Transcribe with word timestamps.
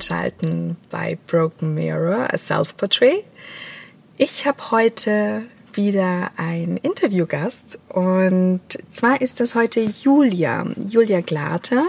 Einschalten 0.00 0.78
bei 0.88 1.18
Broken 1.26 1.74
Mirror, 1.74 2.32
a 2.32 2.38
Self-Portrait. 2.38 3.22
Ich 4.16 4.46
habe 4.46 4.70
heute 4.70 5.42
wieder 5.74 6.30
einen 6.38 6.78
Interviewgast 6.78 7.78
und 7.90 8.62
zwar 8.90 9.20
ist 9.20 9.40
das 9.40 9.54
heute 9.54 9.80
Julia, 9.80 10.64
Julia 10.88 11.20
Glater. 11.20 11.84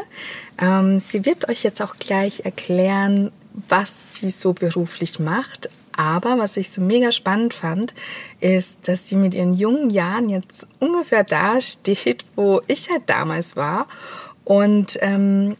Ähm, 0.60 1.00
sie 1.00 1.24
wird 1.26 1.48
euch 1.48 1.64
jetzt 1.64 1.82
auch 1.82 1.96
gleich 2.00 2.42
erklären, 2.44 3.32
was 3.70 4.16
sie 4.16 4.30
so 4.30 4.52
beruflich 4.52 5.22
macht. 5.22 5.70
Aber 5.96 6.38
was 6.38 6.58
ich 6.58 6.70
so 6.70 6.82
mega 6.82 7.14
spannend 7.14 7.54
fand, 7.54 7.94
ist, 8.42 8.90
dass 8.90 9.08
sie 9.08 9.16
mit 9.16 9.34
ihren 9.34 9.54
jungen 9.54 9.90
Jahren 9.90 10.28
jetzt 10.28 10.68
ungefähr 10.80 11.24
da 11.24 11.62
steht, 11.62 12.26
wo 12.36 12.60
ich 12.68 12.90
halt 12.90 13.04
damals 13.06 13.56
war. 13.56 13.88
Und 14.44 14.98
ähm, 15.02 15.56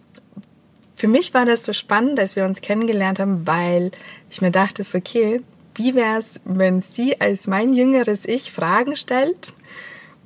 für 1.02 1.08
mich 1.08 1.34
war 1.34 1.46
das 1.46 1.66
so 1.66 1.74
spannend, 1.74 2.20
als 2.20 2.36
wir 2.36 2.46
uns 2.46 2.62
kennengelernt 2.62 3.20
haben, 3.20 3.48
weil 3.48 3.90
ich 4.30 4.40
mir 4.40 4.52
dachte, 4.52 4.84
so, 4.84 5.00
okay, 5.00 5.42
wie 5.74 5.96
wäre 5.96 6.20
es, 6.20 6.40
wenn 6.46 6.80
sie 6.82 7.20
als 7.20 7.48
mein 7.48 7.74
jüngeres 7.74 8.24
Ich 8.26 8.52
Fragen 8.52 8.96
stellt 8.96 9.54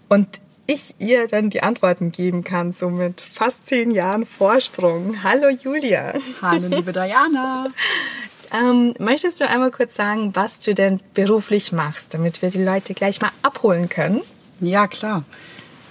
und 0.09 0.28
ich 0.67 0.95
ihr 1.00 1.30
dann 1.30 1.50
die 1.50 1.64
Antworten 1.64 2.12
geben 2.12 2.44
kann, 2.44 2.73
so 2.73 2.90
mit 2.90 3.22
fast 3.22 3.67
zehn 3.67 3.90
Jahren 3.90 4.26
Vorsprung. 4.26 5.23
Hallo 5.23 5.48
Julia. 5.48 6.14
Hallo 6.42 6.67
liebe 6.67 6.92
Diana. 6.92 7.67
ähm, 8.52 8.95
möchtest 9.00 9.39
du 9.39 9.48
einmal 9.48 9.72
kurz 9.72 9.95
sagen, 9.95 10.36
was 10.36 10.60
du 10.60 10.73
denn 10.73 11.00
beruflich 11.14 11.72
machst, 11.72 12.14
damit 12.14 12.42
wir 12.42 12.50
die 12.50 12.62
Leute 12.62 12.94
gleich 12.94 13.22
mal 13.22 13.32
abholen 13.44 13.88
können? 13.88 14.20
Ja, 14.60 14.88
klar. 14.88 15.23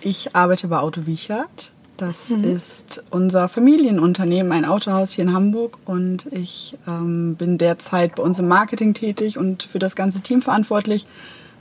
Ich 0.02 0.36
arbeite 0.36 0.68
bei 0.68 0.76
Auto 0.76 1.06
Wiechert. 1.06 1.72
Das 1.96 2.30
mhm. 2.30 2.44
ist 2.44 3.04
unser 3.10 3.48
Familienunternehmen, 3.48 4.52
ein 4.52 4.64
Autohaus 4.64 5.12
hier 5.12 5.24
in 5.24 5.32
Hamburg. 5.32 5.78
Und 5.84 6.26
ich 6.32 6.76
ähm, 6.88 7.36
bin 7.36 7.58
derzeit 7.58 8.16
bei 8.16 8.22
uns 8.22 8.38
im 8.38 8.48
Marketing 8.48 8.94
tätig 8.94 9.38
und 9.38 9.62
für 9.62 9.78
das 9.78 9.94
ganze 9.94 10.20
Team 10.20 10.42
verantwortlich. 10.42 11.06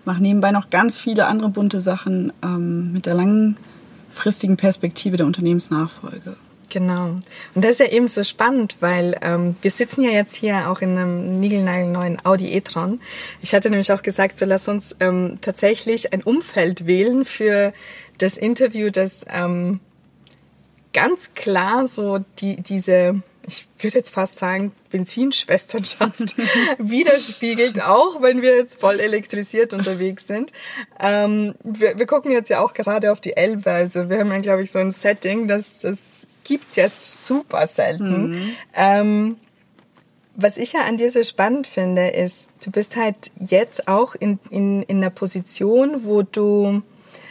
Mache 0.05 0.21
nebenbei 0.21 0.51
noch 0.51 0.69
ganz 0.69 0.99
viele 0.99 1.27
andere 1.27 1.49
bunte 1.49 1.79
Sachen 1.79 2.33
ähm, 2.43 2.91
mit 2.91 3.05
der 3.05 3.13
langfristigen 3.13 4.57
Perspektive 4.57 5.17
der 5.17 5.25
Unternehmensnachfolge. 5.25 6.35
Genau. 6.69 7.09
Und 7.53 7.63
das 7.63 7.71
ist 7.71 7.79
ja 7.81 7.91
eben 7.91 8.07
so 8.07 8.23
spannend, 8.23 8.77
weil 8.79 9.15
ähm, 9.21 9.55
wir 9.61 9.69
sitzen 9.69 10.01
ja 10.01 10.09
jetzt 10.09 10.33
hier 10.33 10.71
auch 10.71 10.81
in 10.81 10.97
einem 10.97 11.39
niegelnagelneuen 11.39 12.25
Audi 12.25 12.51
e-tron. 12.51 12.99
Ich 13.43 13.53
hatte 13.53 13.69
nämlich 13.69 13.91
auch 13.91 14.01
gesagt, 14.01 14.39
so 14.39 14.45
lass 14.45 14.67
uns 14.67 14.95
ähm, 14.99 15.37
tatsächlich 15.39 16.13
ein 16.13 16.23
Umfeld 16.23 16.87
wählen 16.87 17.25
für 17.25 17.73
das 18.17 18.39
Interview, 18.39 18.89
das 18.89 19.23
ähm, 19.31 19.81
ganz 20.93 21.33
klar 21.33 21.87
so 21.87 22.19
die, 22.39 22.57
diese, 22.61 23.21
ich 23.47 23.67
würde 23.79 23.97
jetzt 23.97 24.13
fast 24.13 24.37
sagen, 24.37 24.71
Benzinschwesternschaft 24.91 26.35
widerspiegelt, 26.77 27.81
auch 27.83 28.21
wenn 28.21 28.41
wir 28.41 28.55
jetzt 28.55 28.79
voll 28.79 28.99
elektrisiert 28.99 29.73
unterwegs 29.73 30.27
sind. 30.27 30.51
Ähm, 30.99 31.55
wir, 31.63 31.97
wir 31.97 32.05
gucken 32.05 32.31
jetzt 32.31 32.49
ja 32.49 32.61
auch 32.63 32.73
gerade 32.73 33.11
auf 33.11 33.19
die 33.19 33.35
Elbe. 33.35 33.71
Also 33.71 34.09
wir 34.09 34.19
haben 34.19 34.31
ja, 34.31 34.39
glaube 34.39 34.63
ich, 34.63 34.71
so 34.71 34.79
ein 34.79 34.91
Setting, 34.91 35.47
das, 35.47 35.79
das 35.79 36.27
gibt's 36.43 36.75
ja 36.75 36.87
super 36.89 37.65
selten. 37.67 38.29
Mhm. 38.29 38.55
Ähm, 38.75 39.37
was 40.35 40.57
ich 40.57 40.73
ja 40.73 40.81
an 40.81 40.97
dir 40.97 41.11
so 41.11 41.23
spannend 41.23 41.67
finde, 41.67 42.09
ist, 42.09 42.51
du 42.63 42.71
bist 42.71 42.95
halt 42.95 43.31
jetzt 43.39 43.87
auch 43.87 44.15
in, 44.15 44.39
in, 44.49 44.83
in 44.83 44.97
einer 44.97 45.11
Position, 45.11 46.05
wo 46.05 46.23
du 46.23 46.81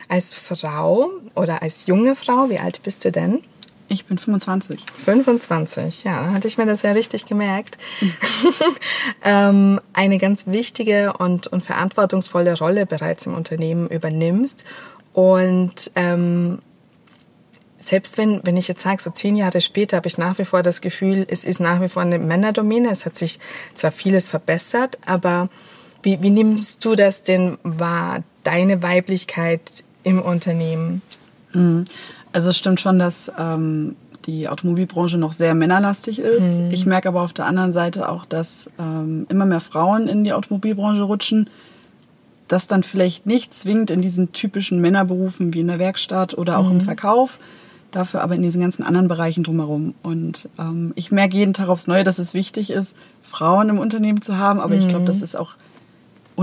als 0.09 0.35
Frau 0.35 1.11
oder 1.35 1.63
als 1.63 1.87
junge 1.87 2.15
Frau, 2.15 2.51
wie 2.51 2.59
alt 2.59 2.83
bist 2.83 3.05
du 3.05 3.11
denn? 3.11 3.43
Ich 3.89 4.07
bin 4.07 4.17
25. 4.17 4.81
25, 5.05 6.05
ja, 6.05 6.23
dann 6.23 6.35
hatte 6.35 6.49
ich 6.49 6.57
mir 6.57 6.67
das 6.67 6.83
ja 6.83 6.93
richtig 6.93 7.27
gemerkt. 7.27 7.79
ähm, 9.25 9.81
eine 9.93 10.19
ganz 10.19 10.47
wichtige 10.47 11.13
und, 11.15 11.49
und 11.49 11.63
verantwortungsvolle 11.63 12.57
Rolle 12.57 12.87
bereits 12.87 13.27
im 13.27 13.35
Unternehmen 13.35 13.89
übernimmst. 13.89 14.65
Und 15.13 15.91
ähm, 15.95 16.61
selbst 17.79 18.17
wenn, 18.17 18.41
wenn 18.45 18.57
ich 18.57 18.69
jetzt 18.69 18.83
sage, 18.83 19.03
so 19.03 19.11
zehn 19.11 19.37
Jahre 19.37 19.61
später, 19.61 19.97
habe 19.97 20.09
ich 20.09 20.17
nach 20.17 20.39
wie 20.39 20.45
vor 20.45 20.63
das 20.63 20.81
Gefühl, 20.81 21.27
es 21.29 21.45
ist 21.45 21.61
nach 21.61 21.81
wie 21.81 21.89
vor 21.89 22.03
eine 22.03 22.19
Männerdomäne. 22.19 22.91
Es 22.91 23.05
hat 23.05 23.17
sich 23.17 23.41
zwar 23.75 23.91
vieles 23.91 24.29
verbessert, 24.29 24.99
aber 25.05 25.49
wie, 26.03 26.23
wie 26.23 26.31
nimmst 26.31 26.85
du 26.85 26.95
das 26.95 27.23
denn 27.23 27.59
wahr, 27.63 28.23
deine 28.45 28.83
Weiblichkeit 28.83 29.85
im 30.05 30.23
Unternehmen? 30.23 31.03
Mhm. 31.53 31.85
Also 32.33 32.51
es 32.51 32.57
stimmt 32.57 32.81
schon, 32.81 32.99
dass 32.99 33.31
ähm, 33.39 33.97
die 34.27 34.49
Automobilbranche 34.49 35.19
noch 35.19 35.33
sehr 35.33 35.55
männerlastig 35.55 36.19
ist. 36.19 36.59
Mhm. 36.59 36.71
Ich 36.71 36.87
merke 36.87 37.09
aber 37.09 37.23
auf 37.23 37.33
der 37.33 37.47
anderen 37.47 37.73
Seite 37.73 38.09
auch, 38.09 38.25
dass 38.25 38.71
ähm, 38.79 39.27
immer 39.29 39.47
mehr 39.47 39.61
Frauen 39.61 40.09
in 40.09 40.25
die 40.25 40.33
Automobilbranche 40.33 41.03
rutschen. 41.03 41.51
Das 42.49 42.67
dann 42.67 42.83
vielleicht 42.83 43.27
nicht 43.27 43.55
zwingend 43.55 43.91
in 43.91 44.03
diesen 44.03 44.33
typischen 44.33 44.81
Männerberufen 44.81 45.55
wie 45.55 45.61
in 45.61 45.69
der 45.69 45.79
Werkstatt 45.79 46.37
oder 46.37 46.59
auch 46.59 46.67
mhm. 46.67 46.73
im 46.73 46.81
Verkauf, 46.81 47.39
dafür 47.91 48.23
aber 48.23 48.35
in 48.35 48.43
diesen 48.43 48.61
ganzen 48.61 48.83
anderen 48.83 49.09
Bereichen 49.09 49.43
drumherum. 49.43 49.95
Und 50.03 50.49
ähm, 50.59 50.93
ich 50.95 51.11
merke 51.13 51.37
jeden 51.37 51.55
Tag 51.55 51.69
aufs 51.69 51.87
Neue, 51.87 52.05
dass 52.05 52.19
es 52.19 52.35
wichtig 52.35 52.71
ist, 52.71 52.97
Frauen 53.23 53.69
im 53.69 53.79
Unternehmen 53.79 54.23
zu 54.23 54.37
haben, 54.39 54.61
aber 54.61 54.75
mhm. 54.75 54.81
ich 54.81 54.89
glaube, 54.89 55.07
das 55.07 55.23
ist 55.23 55.37
auch 55.37 55.55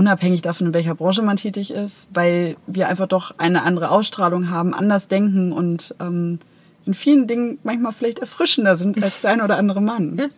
unabhängig 0.00 0.40
davon, 0.40 0.68
in 0.68 0.74
welcher 0.74 0.94
Branche 0.94 1.20
man 1.20 1.36
tätig 1.36 1.70
ist, 1.70 2.08
weil 2.14 2.56
wir 2.66 2.88
einfach 2.88 3.06
doch 3.06 3.34
eine 3.36 3.64
andere 3.64 3.90
Ausstrahlung 3.90 4.48
haben, 4.48 4.72
anders 4.72 5.08
denken 5.08 5.52
und 5.52 5.94
ähm, 6.00 6.38
in 6.86 6.94
vielen 6.94 7.26
Dingen 7.26 7.58
manchmal 7.64 7.92
vielleicht 7.92 8.20
erfrischender 8.20 8.78
sind 8.78 9.02
als 9.02 9.20
der 9.20 9.32
ein 9.32 9.42
oder 9.42 9.58
andere 9.58 9.82
Mann. 9.82 10.22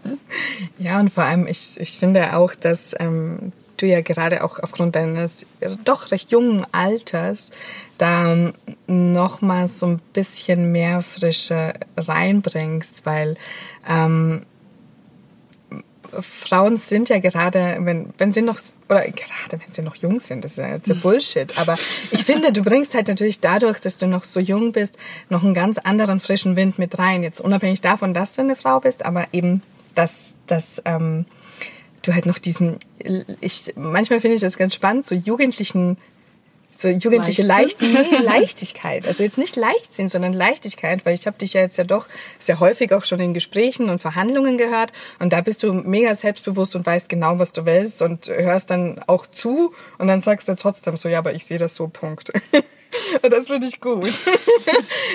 Ja, 0.79 0.99
und 0.99 1.13
vor 1.13 1.25
allem, 1.25 1.47
ich, 1.47 1.79
ich 1.79 1.99
finde 1.99 2.37
auch, 2.37 2.55
dass 2.57 2.97
ähm, 2.99 3.53
du 3.77 3.87
ja 3.87 4.01
gerade 4.01 4.43
auch 4.43 4.59
aufgrund 4.59 4.97
deines 4.97 5.47
doch 5.85 6.11
recht 6.11 6.33
jungen 6.33 6.67
Alters 6.73 7.53
da 7.99 8.33
ähm, 8.33 8.53
nochmal 8.89 9.69
so 9.69 9.87
ein 9.87 10.01
bisschen 10.13 10.73
mehr 10.73 11.03
Frische 11.03 11.75
reinbringst, 11.97 13.07
weil 13.07 13.37
ähm, 13.89 14.43
Frauen 16.21 16.77
sind 16.77 17.09
ja 17.09 17.19
gerade, 17.19 17.79
wenn, 17.81 18.11
wenn 18.19 18.33
sie 18.33 18.43
noch, 18.43 18.59
oder 18.89 19.03
gerade 19.03 19.53
wenn 19.53 19.73
sie 19.73 19.83
noch 19.83 19.97
jung 19.97 20.21
sind, 20.21 20.45
das 20.45 20.53
ist 20.53 20.59
ja 20.59 20.69
jetzt 20.69 20.89
ja 20.89 20.95
Bullshit. 20.95 21.59
Aber 21.59 21.77
ich 22.11 22.25
finde, 22.25 22.53
du 22.53 22.63
bringst 22.63 22.95
halt 22.95 23.09
natürlich 23.09 23.41
dadurch, 23.41 23.81
dass 23.81 23.97
du 23.97 24.07
noch 24.07 24.25
so 24.25 24.41
jung 24.41 24.73
bist, 24.73 24.99
noch 25.29 25.43
einen 25.43 25.55
ganz 25.55 25.79
anderen 25.79 26.21
frischen 26.21 26.57
Wind 26.57 26.79
mit 26.79 26.99
rein. 26.99 27.23
Jetzt 27.23 27.41
unabhängig 27.41 27.81
davon, 27.81 28.15
dass 28.15 28.35
du 28.35 28.43
eine 28.43 28.57
Frau 28.57 28.81
bist, 28.81 29.05
aber 29.05 29.27
eben, 29.33 29.63
dass, 29.95 30.35
dass 30.47 30.83
ähm, 30.85 31.27
du 32.03 32.13
halt 32.15 32.27
noch 32.27 32.39
diesen, 32.39 32.79
ich, 33.41 33.73
manchmal 33.77 34.21
finde 34.21 34.37
ich 34.37 34.41
das 34.41 34.57
ganz 34.57 34.75
spannend, 34.75 35.05
so 35.05 35.15
jugendlichen 35.15 35.97
so 36.83 36.89
jugendliche 36.89 37.43
Leicht 37.43 37.81
nee, 37.81 37.97
Leichtigkeit. 38.23 39.07
Also 39.07 39.23
jetzt 39.23 39.39
nicht 39.39 39.57
Leichtsinn, 39.57 40.09
sondern 40.09 40.33
Leichtigkeit, 40.33 41.07
weil 41.07 41.15
ich 41.15 41.27
habe 41.27 41.39
dich 41.39 41.55
ja 41.55 41.63
jetzt 41.63 41.79
ja 41.79 41.85
doch 41.85 42.09
sehr 42.39 42.61
häufig 42.61 42.93
auch 42.93 43.05
schon 43.05 43.21
in 43.21 43.33
Gesprächen 43.33 43.89
und 43.89 44.01
Verhandlungen 44.01 44.59
gehört 44.59 44.93
und 45.19 45.33
da 45.33 45.41
bist 45.41 45.63
du 45.63 45.73
mega 45.73 46.15
selbstbewusst 46.15 46.77
und 46.77 46.85
weißt 46.85 47.09
genau, 47.09 47.39
was 47.39 47.53
du 47.53 47.65
willst 47.65 48.03
und 48.03 48.29
hörst 48.29 48.71
dann 48.71 49.01
auch 49.07 49.27
zu 49.27 49.73
und 49.99 50.09
dann 50.09 50.21
sagst 50.21 50.49
du 50.49 50.55
trotzdem 50.55 50.97
so, 50.97 51.09
ja, 51.09 51.19
aber 51.19 51.33
ich 51.33 51.45
sehe 51.45 51.59
das 51.59 51.75
so, 51.75 51.89
Punkt. 51.89 52.33
Und 53.23 53.33
das 53.33 53.49
finde 53.49 53.67
ich 53.67 53.81
gut. 53.81 54.13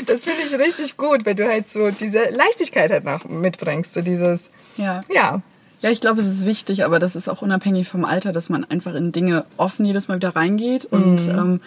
Das 0.05 0.23
finde 0.23 0.41
ich 0.45 0.53
richtig 0.57 0.95
gut, 0.97 1.25
wenn 1.25 1.35
du 1.35 1.47
halt 1.47 1.67
so 1.69 1.91
diese 1.91 2.29
Leichtigkeit 2.29 2.91
halt 2.91 3.03
nach 3.03 3.25
mitbringst, 3.25 3.93
so 3.93 4.01
dieses, 4.01 4.49
ja. 4.77 5.01
ja, 5.09 5.41
ja, 5.81 5.91
ich 5.91 6.01
glaube, 6.01 6.21
es 6.21 6.27
ist 6.27 6.45
wichtig, 6.45 6.83
aber 6.83 6.99
das 6.99 7.15
ist 7.15 7.29
auch 7.29 7.41
unabhängig 7.41 7.87
vom 7.87 8.03
Alter, 8.03 8.31
dass 8.31 8.49
man 8.49 8.65
einfach 8.65 8.95
in 8.95 9.11
Dinge 9.11 9.45
offen 9.57 9.85
jedes 9.85 10.07
Mal 10.07 10.15
wieder 10.15 10.35
reingeht 10.35 10.85
und 10.85 11.27
mhm. 11.27 11.37
ähm, 11.37 11.61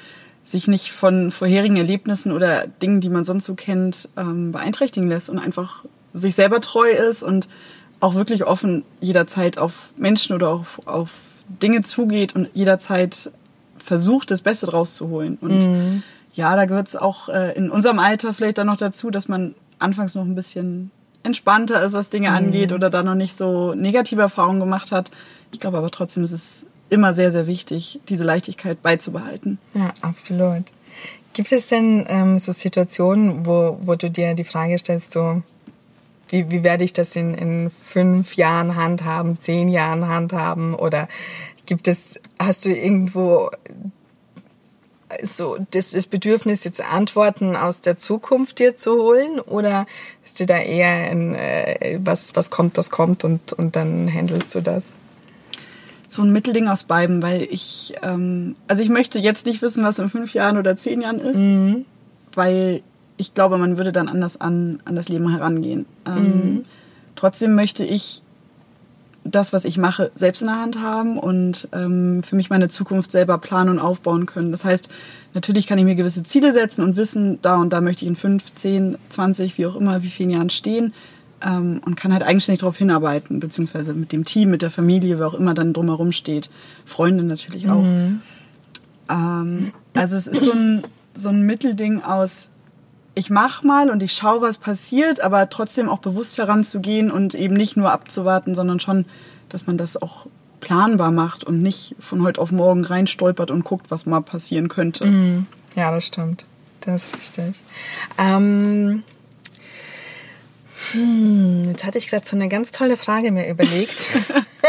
sich 0.44 0.66
nicht 0.66 0.92
von 0.92 1.30
vorherigen 1.30 1.76
Erlebnissen 1.76 2.32
oder 2.32 2.66
Dingen, 2.66 3.00
die 3.00 3.08
man 3.08 3.24
sonst 3.24 3.46
so 3.46 3.54
kennt, 3.54 4.08
ähm, 4.16 4.52
beeinträchtigen 4.52 5.08
lässt 5.08 5.30
und 5.30 5.38
einfach 5.38 5.84
sich 6.12 6.34
selber 6.34 6.60
treu 6.60 6.90
ist 6.90 7.22
und 7.22 7.48
auch 8.00 8.14
wirklich 8.14 8.44
offen 8.44 8.84
jederzeit 9.00 9.58
auf 9.58 9.92
Menschen 9.96 10.34
oder 10.34 10.48
auf, 10.48 10.80
auf 10.86 11.10
Dinge 11.62 11.82
zugeht 11.82 12.34
und 12.34 12.48
jederzeit 12.52 13.30
versucht, 13.76 14.30
das 14.30 14.42
Beste 14.42 14.66
draus 14.66 14.94
zu 14.94 15.08
holen. 15.08 15.38
Und 15.40 15.58
mhm. 15.58 16.02
ja, 16.32 16.56
da 16.56 16.64
gehört 16.64 16.88
es 16.88 16.96
auch 16.96 17.28
äh, 17.28 17.52
in 17.56 17.70
unserem 17.70 17.98
Alter 17.98 18.34
vielleicht 18.34 18.58
dann 18.58 18.66
noch 18.66 18.76
dazu, 18.76 19.10
dass 19.10 19.28
man 19.28 19.54
anfangs 19.78 20.14
noch 20.14 20.24
ein 20.24 20.34
bisschen 20.34 20.90
entspannter 21.22 21.82
ist, 21.84 21.92
was 21.92 22.10
Dinge 22.10 22.30
mhm. 22.30 22.36
angeht 22.36 22.72
oder 22.72 22.90
da 22.90 23.02
noch 23.02 23.14
nicht 23.14 23.36
so 23.36 23.74
negative 23.74 24.22
Erfahrungen 24.22 24.60
gemacht 24.60 24.92
hat. 24.92 25.10
Ich 25.52 25.60
glaube 25.60 25.78
aber 25.78 25.90
trotzdem 25.90 26.24
ist 26.24 26.32
es 26.32 26.66
immer 26.88 27.14
sehr, 27.14 27.32
sehr 27.32 27.46
wichtig, 27.46 28.00
diese 28.08 28.24
Leichtigkeit 28.24 28.82
beizubehalten. 28.82 29.58
Ja, 29.74 29.92
absolut. 30.02 30.64
Gibt 31.32 31.52
es 31.52 31.68
denn 31.68 32.04
ähm, 32.08 32.38
so 32.38 32.52
Situationen, 32.52 33.46
wo, 33.46 33.78
wo 33.82 33.94
du 33.94 34.10
dir 34.10 34.34
die 34.34 34.44
Frage 34.44 34.78
stellst, 34.78 35.12
so, 35.12 35.42
wie, 36.28 36.50
wie 36.50 36.64
werde 36.64 36.84
ich 36.84 36.92
das 36.92 37.14
in, 37.14 37.34
in 37.34 37.70
fünf 37.70 38.34
Jahren 38.34 38.74
handhaben, 38.74 39.38
zehn 39.38 39.68
Jahren 39.68 40.08
handhaben? 40.08 40.74
Oder 40.74 41.08
gibt 41.66 41.86
es, 41.86 42.20
hast 42.38 42.66
du 42.66 42.70
irgendwo 42.70 43.50
so 45.22 45.56
das, 45.70 45.90
das 45.90 46.06
Bedürfnis, 46.06 46.64
jetzt 46.64 46.80
Antworten 46.80 47.56
aus 47.56 47.80
der 47.80 47.98
Zukunft 47.98 48.58
dir 48.58 48.76
zu 48.76 48.92
holen? 48.94 49.40
Oder 49.40 49.86
bist 50.22 50.40
du 50.40 50.46
da 50.46 50.58
eher 50.58 51.10
in, 51.10 51.34
äh, 51.34 51.98
was, 52.02 52.36
was 52.36 52.50
kommt, 52.50 52.78
das 52.78 52.90
kommt 52.90 53.24
und, 53.24 53.52
und 53.52 53.76
dann 53.76 54.12
handelst 54.12 54.54
du 54.54 54.60
das? 54.60 54.94
So 56.08 56.22
ein 56.22 56.32
Mittelding 56.32 56.68
aus 56.68 56.84
beiden, 56.84 57.22
weil 57.22 57.42
ich, 57.42 57.94
ähm, 58.02 58.56
also 58.66 58.82
ich 58.82 58.88
möchte 58.88 59.18
jetzt 59.18 59.46
nicht 59.46 59.62
wissen, 59.62 59.84
was 59.84 59.98
in 59.98 60.08
fünf 60.08 60.34
Jahren 60.34 60.58
oder 60.58 60.76
zehn 60.76 61.02
Jahren 61.02 61.20
ist, 61.20 61.38
mhm. 61.38 61.84
weil 62.34 62.82
ich 63.16 63.34
glaube, 63.34 63.58
man 63.58 63.76
würde 63.76 63.92
dann 63.92 64.08
anders 64.08 64.40
an, 64.40 64.80
an 64.84 64.96
das 64.96 65.08
Leben 65.08 65.30
herangehen. 65.30 65.86
Ähm, 66.06 66.24
mhm. 66.24 66.62
Trotzdem 67.14 67.54
möchte 67.54 67.84
ich 67.84 68.22
das, 69.24 69.52
was 69.52 69.64
ich 69.64 69.76
mache, 69.76 70.10
selbst 70.14 70.40
in 70.40 70.48
der 70.48 70.60
Hand 70.60 70.80
haben 70.80 71.18
und 71.18 71.68
ähm, 71.72 72.22
für 72.22 72.36
mich 72.36 72.48
meine 72.48 72.68
Zukunft 72.68 73.12
selber 73.12 73.38
planen 73.38 73.70
und 73.70 73.78
aufbauen 73.78 74.26
können. 74.26 74.50
Das 74.50 74.64
heißt, 74.64 74.88
natürlich 75.34 75.66
kann 75.66 75.78
ich 75.78 75.84
mir 75.84 75.94
gewisse 75.94 76.22
Ziele 76.22 76.52
setzen 76.52 76.82
und 76.82 76.96
wissen, 76.96 77.38
da 77.42 77.56
und 77.56 77.72
da 77.72 77.80
möchte 77.80 78.04
ich 78.04 78.08
in 78.08 78.16
5, 78.16 78.54
10, 78.54 78.98
20, 79.10 79.58
wie 79.58 79.66
auch 79.66 79.76
immer, 79.76 80.02
wie 80.02 80.08
vielen 80.08 80.30
Jahren 80.30 80.50
stehen 80.50 80.94
ähm, 81.44 81.80
und 81.84 81.96
kann 81.96 82.12
halt 82.12 82.22
eigenständig 82.22 82.60
darauf 82.60 82.76
hinarbeiten, 82.76 83.40
beziehungsweise 83.40 83.92
mit 83.92 84.12
dem 84.12 84.24
Team, 84.24 84.50
mit 84.50 84.62
der 84.62 84.70
Familie, 84.70 85.18
wer 85.18 85.26
auch 85.26 85.34
immer 85.34 85.54
dann 85.54 85.72
drumherum 85.72 86.12
steht. 86.12 86.50
Freunde 86.84 87.24
natürlich 87.24 87.68
auch. 87.68 87.82
Mhm. 87.82 88.20
Ähm, 89.10 89.72
also 89.94 90.16
es 90.16 90.26
ist 90.26 90.44
so 90.44 90.52
ein, 90.52 90.82
so 91.14 91.28
ein 91.28 91.42
Mittelding 91.42 92.02
aus 92.02 92.50
ich 93.20 93.28
mach 93.28 93.62
mal 93.62 93.90
und 93.90 94.02
ich 94.02 94.14
schaue, 94.14 94.40
was 94.40 94.56
passiert, 94.56 95.20
aber 95.20 95.50
trotzdem 95.50 95.90
auch 95.90 95.98
bewusst 95.98 96.38
heranzugehen 96.38 97.10
und 97.10 97.34
eben 97.34 97.54
nicht 97.54 97.76
nur 97.76 97.92
abzuwarten, 97.92 98.54
sondern 98.54 98.80
schon, 98.80 99.04
dass 99.50 99.66
man 99.66 99.76
das 99.76 100.00
auch 100.00 100.26
planbar 100.60 101.10
macht 101.10 101.44
und 101.44 101.60
nicht 101.60 101.96
von 102.00 102.22
heute 102.22 102.40
auf 102.40 102.50
morgen 102.50 102.82
reinstolpert 102.82 103.50
und 103.50 103.62
guckt, 103.62 103.90
was 103.90 104.06
mal 104.06 104.22
passieren 104.22 104.68
könnte. 104.68 105.04
Mhm. 105.04 105.46
Ja, 105.76 105.90
das 105.90 106.06
stimmt. 106.06 106.46
Das 106.80 107.04
ist 107.04 107.16
richtig. 107.16 107.56
Ähm, 108.16 109.02
hm, 110.92 111.70
jetzt 111.70 111.84
hatte 111.84 111.98
ich 111.98 112.08
gerade 112.08 112.26
so 112.26 112.36
eine 112.36 112.48
ganz 112.48 112.70
tolle 112.70 112.96
Frage 112.96 113.32
mir 113.32 113.48
überlegt. 113.48 114.00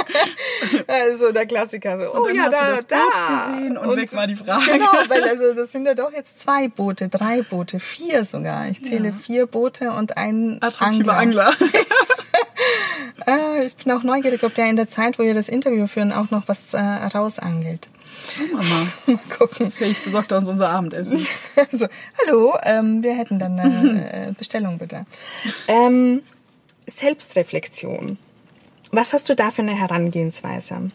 also 0.88 1.31
der 1.31 1.45
Klassiker 1.45 2.00
so, 2.00 2.13
oh 2.13 2.29
ja, 2.29 2.50
da, 2.50 2.79
da. 2.88 3.53
Gesehen 3.53 3.77
und, 3.77 3.89
und 3.89 3.97
weg 3.97 4.13
war 4.13 4.27
die 4.27 4.35
Frage. 4.35 4.71
Genau, 4.71 4.91
weil 5.07 5.23
also 5.23 5.53
das 5.53 5.71
sind 5.71 5.85
ja 5.85 5.95
doch 5.95 6.12
jetzt 6.12 6.39
zwei 6.39 6.68
Boote, 6.68 7.09
drei 7.09 7.41
Boote, 7.41 7.79
vier 7.79 8.25
sogar. 8.25 8.68
Ich 8.69 8.83
zähle 8.83 9.09
ja. 9.09 9.13
vier 9.13 9.45
Boote 9.47 9.91
und 9.91 10.18
einen 10.18 10.62
Attraktiver 10.62 11.18
Angler. 11.18 11.47
Angler. 11.47 11.68
äh, 13.62 13.65
ich 13.65 13.75
bin 13.75 13.91
auch 13.91 14.03
neugierig, 14.03 14.44
ob 14.44 14.53
der 14.56 14.67
in 14.69 14.75
der 14.75 14.88
Zeit, 14.88 15.17
wo 15.17 15.24
wir 15.24 15.33
das 15.33 15.50
Interview 15.50 15.88
führen, 15.88 16.12
auch 16.12 16.31
noch 16.31 16.47
was 16.47 16.74
äh, 16.74 16.79
rausangelt. 16.79 17.89
Schauen 18.29 18.50
wir 18.50 18.57
mal. 18.57 18.88
mal 19.06 19.19
gucken. 19.38 19.71
Vielleicht 19.71 20.03
besorgt 20.03 20.31
er 20.31 20.38
uns 20.38 20.47
unser 20.47 20.69
Abendessen. 20.69 21.25
so, 21.71 21.88
hallo, 22.19 22.53
ähm, 22.63 23.03
wir 23.03 23.15
hätten 23.15 23.39
dann 23.39 23.59
eine 23.59 24.29
äh, 24.29 24.33
Bestellung 24.38 24.77
bitte. 24.77 25.06
Ähm, 25.68 26.21
Selbstreflexion. 26.88 28.18
Was 28.91 29.13
hast 29.13 29.29
du 29.29 29.35
da 29.35 29.51
für 29.51 29.62
eine 29.62 29.75
Herangehensweise? 29.75 30.91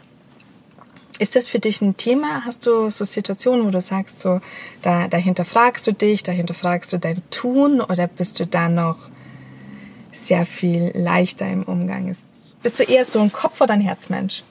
Ist 1.18 1.34
das 1.34 1.46
für 1.46 1.58
dich 1.58 1.80
ein 1.80 1.96
Thema? 1.96 2.44
Hast 2.44 2.66
du 2.66 2.90
so 2.90 3.04
Situationen, 3.04 3.66
wo 3.66 3.70
du 3.70 3.80
sagst, 3.80 4.20
so, 4.20 4.40
da, 4.82 5.08
dahinter 5.08 5.46
fragst 5.46 5.86
du 5.86 5.92
dich, 5.92 6.22
dahinter 6.22 6.52
fragst 6.52 6.92
du 6.92 6.98
dein 6.98 7.22
Tun 7.30 7.80
oder 7.80 8.06
bist 8.06 8.38
du 8.38 8.46
da 8.46 8.68
noch 8.68 9.08
sehr 10.12 10.44
viel 10.44 10.92
leichter 10.94 11.46
im 11.48 11.62
Umgang? 11.62 12.14
Bist 12.62 12.80
du 12.80 12.84
eher 12.84 13.04
so 13.06 13.20
ein 13.20 13.32
Kopf- 13.32 13.60
oder 13.62 13.74
ein 13.74 13.80
Herzmensch? 13.80 14.42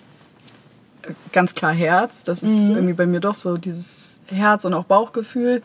Ganz 1.32 1.56
klar 1.56 1.74
Herz. 1.74 2.24
Das 2.24 2.44
ist 2.44 2.70
mhm. 2.70 2.76
irgendwie 2.76 2.94
bei 2.94 3.06
mir 3.06 3.20
doch 3.20 3.36
so 3.36 3.58
dieses 3.58 4.20
Herz 4.28 4.66
und 4.66 4.74
auch 4.74 4.86
Bauchgefühl. 4.86 5.62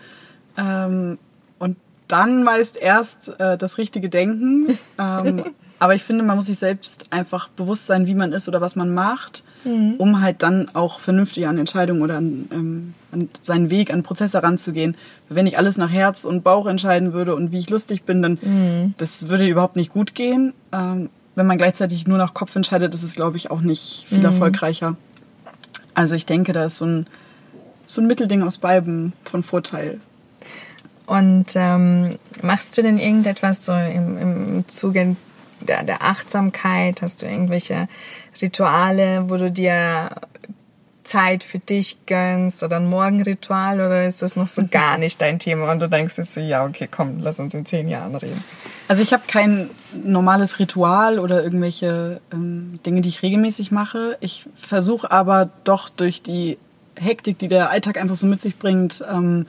Ähm, 0.56 1.18
und 1.58 1.76
dann 2.08 2.42
meist 2.42 2.76
erst 2.76 3.40
äh, 3.40 3.56
das 3.56 3.78
richtige 3.78 4.08
Denken. 4.08 4.78
Ähm, 4.98 5.44
Aber 5.80 5.94
ich 5.94 6.02
finde, 6.02 6.22
man 6.22 6.36
muss 6.36 6.46
sich 6.46 6.58
selbst 6.58 7.06
einfach 7.10 7.48
bewusst 7.48 7.86
sein, 7.86 8.06
wie 8.06 8.14
man 8.14 8.32
ist 8.32 8.46
oder 8.48 8.60
was 8.60 8.76
man 8.76 8.92
macht, 8.92 9.42
mhm. 9.64 9.94
um 9.96 10.20
halt 10.20 10.42
dann 10.42 10.68
auch 10.74 11.00
vernünftig 11.00 11.48
an 11.48 11.56
Entscheidungen 11.56 12.02
oder 12.02 12.18
an, 12.18 12.48
ähm, 12.52 12.94
an 13.12 13.30
seinen 13.40 13.70
Weg, 13.70 13.90
an 13.90 14.02
Prozesse 14.02 14.36
heranzugehen. 14.36 14.94
Wenn 15.30 15.46
ich 15.46 15.56
alles 15.56 15.78
nach 15.78 15.90
Herz 15.90 16.26
und 16.26 16.44
Bauch 16.44 16.66
entscheiden 16.66 17.14
würde 17.14 17.34
und 17.34 17.50
wie 17.50 17.58
ich 17.58 17.70
lustig 17.70 18.02
bin, 18.02 18.20
dann 18.20 18.38
mhm. 18.42 18.94
das 18.98 19.30
würde 19.30 19.48
überhaupt 19.48 19.76
nicht 19.76 19.90
gut 19.90 20.14
gehen. 20.14 20.52
Ähm, 20.70 21.08
wenn 21.34 21.46
man 21.46 21.56
gleichzeitig 21.56 22.06
nur 22.06 22.18
nach 22.18 22.34
Kopf 22.34 22.54
entscheidet, 22.56 22.92
ist 22.92 23.02
es, 23.02 23.14
glaube 23.14 23.38
ich, 23.38 23.50
auch 23.50 23.62
nicht 23.62 24.04
viel 24.06 24.18
mhm. 24.18 24.26
erfolgreicher. 24.26 24.98
Also 25.94 26.14
ich 26.14 26.26
denke, 26.26 26.52
da 26.52 26.64
ist 26.64 26.76
so 26.76 26.86
ein, 26.86 27.06
so 27.86 28.00
ein 28.00 28.06
Mittelding 28.06 28.42
aus 28.42 28.58
beiden 28.58 29.12
von 29.24 29.42
Vorteil. 29.42 30.00
Und 31.06 31.46
ähm, 31.56 32.16
machst 32.42 32.78
du 32.78 32.82
denn 32.82 32.98
irgendetwas 32.98 33.66
so 33.66 33.72
im, 33.72 34.18
im 34.18 34.68
Zuge 34.68 35.16
der, 35.60 35.82
der 35.82 36.02
Achtsamkeit? 36.02 37.02
Hast 37.02 37.22
du 37.22 37.26
irgendwelche 37.26 37.88
Rituale, 38.40 39.28
wo 39.28 39.36
du 39.36 39.50
dir 39.50 40.10
Zeit 41.02 41.44
für 41.44 41.58
dich 41.58 41.98
gönnst 42.06 42.62
oder 42.62 42.76
ein 42.76 42.86
Morgenritual 42.86 43.76
oder 43.76 44.06
ist 44.06 44.22
das 44.22 44.36
noch 44.36 44.48
so 44.48 44.66
gar 44.70 44.98
nicht 44.98 45.20
dein 45.20 45.38
Thema 45.38 45.70
und 45.70 45.80
du 45.80 45.88
denkst 45.88 46.18
jetzt 46.18 46.34
so, 46.34 46.40
ja, 46.40 46.64
okay, 46.64 46.88
komm, 46.90 47.20
lass 47.20 47.40
uns 47.40 47.54
in 47.54 47.64
zehn 47.66 47.88
Jahren 47.88 48.14
reden? 48.14 48.42
Also 48.88 49.02
ich 49.02 49.12
habe 49.12 49.22
kein 49.26 49.70
normales 49.92 50.58
Ritual 50.58 51.18
oder 51.18 51.42
irgendwelche 51.42 52.20
ähm, 52.32 52.74
Dinge, 52.84 53.00
die 53.00 53.08
ich 53.08 53.22
regelmäßig 53.22 53.70
mache. 53.70 54.16
Ich 54.20 54.46
versuche 54.56 55.10
aber 55.10 55.50
doch 55.64 55.88
durch 55.88 56.22
die 56.22 56.58
Hektik, 56.96 57.38
die 57.38 57.48
der 57.48 57.70
Alltag 57.70 57.98
einfach 57.98 58.16
so 58.16 58.26
mit 58.26 58.40
sich 58.40 58.58
bringt, 58.58 59.04
ähm, 59.10 59.46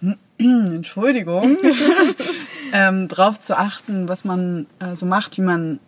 Entschuldigung, 0.38 1.58
ähm, 2.72 3.08
drauf 3.08 3.38
zu 3.40 3.58
achten, 3.58 4.08
was 4.08 4.24
man 4.24 4.66
äh, 4.78 4.96
so 4.96 5.06
macht, 5.06 5.36
wie 5.36 5.42
man 5.42 5.78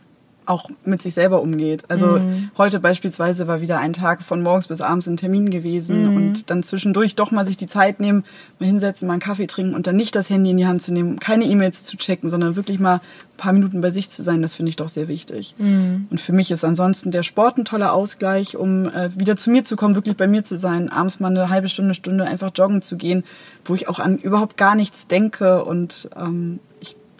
auch 0.46 0.68
mit 0.84 1.00
sich 1.02 1.14
selber 1.14 1.40
umgeht. 1.40 1.84
Also 1.88 2.18
mhm. 2.18 2.50
heute 2.58 2.80
beispielsweise 2.80 3.46
war 3.46 3.60
wieder 3.60 3.78
ein 3.78 3.92
Tag 3.92 4.22
von 4.22 4.42
morgens 4.42 4.66
bis 4.68 4.80
abends 4.80 5.06
ein 5.06 5.16
Termin 5.16 5.50
gewesen 5.50 6.10
mhm. 6.10 6.16
und 6.16 6.50
dann 6.50 6.62
zwischendurch 6.62 7.14
doch 7.14 7.30
mal 7.30 7.46
sich 7.46 7.56
die 7.56 7.66
Zeit 7.66 8.00
nehmen, 8.00 8.24
mal 8.58 8.66
hinsetzen, 8.66 9.06
mal 9.06 9.14
einen 9.14 9.22
Kaffee 9.22 9.46
trinken 9.46 9.74
und 9.74 9.86
dann 9.86 9.96
nicht 9.96 10.14
das 10.16 10.30
Handy 10.30 10.50
in 10.50 10.56
die 10.56 10.66
Hand 10.66 10.82
zu 10.82 10.92
nehmen, 10.92 11.20
keine 11.20 11.44
E-Mails 11.44 11.84
zu 11.84 11.96
checken, 11.96 12.28
sondern 12.28 12.56
wirklich 12.56 12.80
mal 12.80 12.96
ein 12.96 13.36
paar 13.36 13.52
Minuten 13.52 13.80
bei 13.80 13.90
sich 13.90 14.10
zu 14.10 14.22
sein, 14.22 14.42
das 14.42 14.54
finde 14.54 14.70
ich 14.70 14.76
doch 14.76 14.88
sehr 14.88 15.08
wichtig. 15.08 15.54
Mhm. 15.58 16.06
Und 16.10 16.20
für 16.20 16.32
mich 16.32 16.50
ist 16.50 16.64
ansonsten 16.64 17.10
der 17.10 17.22
Sport 17.22 17.58
ein 17.58 17.64
toller 17.64 17.92
Ausgleich, 17.92 18.56
um 18.56 18.86
äh, 18.86 19.10
wieder 19.16 19.36
zu 19.36 19.50
mir 19.50 19.64
zu 19.64 19.76
kommen, 19.76 19.94
wirklich 19.94 20.16
bei 20.16 20.26
mir 20.26 20.44
zu 20.44 20.58
sein, 20.58 20.90
abends 20.90 21.20
mal 21.20 21.28
eine 21.28 21.50
halbe 21.50 21.68
Stunde, 21.68 21.94
Stunde 21.94 22.24
einfach 22.24 22.50
joggen 22.54 22.82
zu 22.82 22.96
gehen, 22.96 23.24
wo 23.64 23.74
ich 23.74 23.88
auch 23.88 23.98
an 23.98 24.18
überhaupt 24.18 24.56
gar 24.56 24.74
nichts 24.74 25.06
denke 25.06 25.64
und 25.64 26.10
ähm, 26.16 26.58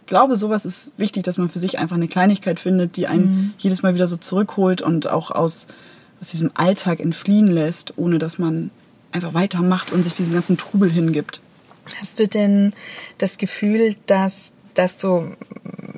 glaube, 0.06 0.36
sowas 0.36 0.64
ist 0.64 0.92
wichtig, 0.96 1.24
dass 1.24 1.38
man 1.38 1.48
für 1.48 1.58
sich 1.58 1.78
einfach 1.78 1.96
eine 1.96 2.08
Kleinigkeit 2.08 2.60
findet, 2.60 2.96
die 2.96 3.06
einen 3.06 3.24
mhm. 3.24 3.54
jedes 3.58 3.82
Mal 3.82 3.94
wieder 3.94 4.06
so 4.06 4.16
zurückholt 4.16 4.82
und 4.82 5.08
auch 5.08 5.30
aus, 5.30 5.66
aus 6.20 6.30
diesem 6.30 6.50
Alltag 6.54 7.00
entfliehen 7.00 7.46
lässt, 7.46 7.94
ohne 7.96 8.18
dass 8.18 8.38
man 8.38 8.70
einfach 9.12 9.34
weitermacht 9.34 9.92
und 9.92 10.02
sich 10.02 10.14
diesem 10.14 10.32
ganzen 10.32 10.56
Trubel 10.56 10.90
hingibt. 10.90 11.40
Hast 12.00 12.20
du 12.20 12.28
denn 12.28 12.72
das 13.18 13.38
Gefühl, 13.38 13.94
dass, 14.06 14.52
dass 14.74 14.96
du 14.96 15.32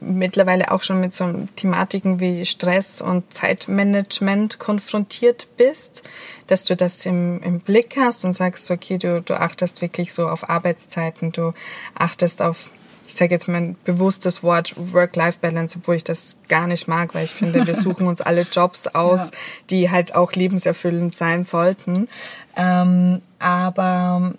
mittlerweile 0.01 0.71
auch 0.71 0.83
schon 0.83 1.01
mit 1.01 1.15
so 1.15 1.33
Thematiken 1.57 2.21
wie 2.21 2.45
Stress 2.45 3.01
und 3.01 3.33
Zeitmanagement 3.33 4.59
konfrontiert 4.59 5.49
bist, 5.57 6.03
dass 6.47 6.65
du 6.65 6.77
das 6.77 7.05
im, 7.07 7.43
im 7.43 7.61
Blick 7.61 7.97
hast 7.99 8.25
und 8.25 8.35
sagst, 8.35 8.71
okay, 8.71 8.99
du, 8.99 9.23
du 9.23 9.35
achtest 9.35 9.81
wirklich 9.83 10.13
so 10.13 10.29
auf 10.29 10.49
Arbeitszeiten, 10.49 11.33
du 11.33 11.53
achtest 11.95 12.43
auf 12.43 12.71
ich 13.07 13.15
sage 13.15 13.35
jetzt 13.35 13.49
mal 13.49 13.75
bewusst 13.85 14.25
das 14.25 14.43
Wort 14.43 14.75
Work-Life-Balance, 14.77 15.79
obwohl 15.79 15.97
ich 15.97 16.05
das 16.05 16.37
gar 16.49 16.67
nicht 16.67 16.89
mag, 16.89 17.15
weil 17.15 17.25
ich 17.25 17.33
finde, 17.33 17.67
wir 17.67 17.75
suchen 17.75 18.07
uns 18.07 18.21
alle 18.21 18.47
Jobs 18.51 18.87
aus, 18.87 19.27
ja. 19.27 19.31
die 19.71 19.91
halt 19.91 20.15
auch 20.15 20.33
lebenserfüllend 20.33 21.15
sein 21.15 21.43
sollten. 21.43 22.09
Ähm, 22.57 23.21
aber 23.39 24.35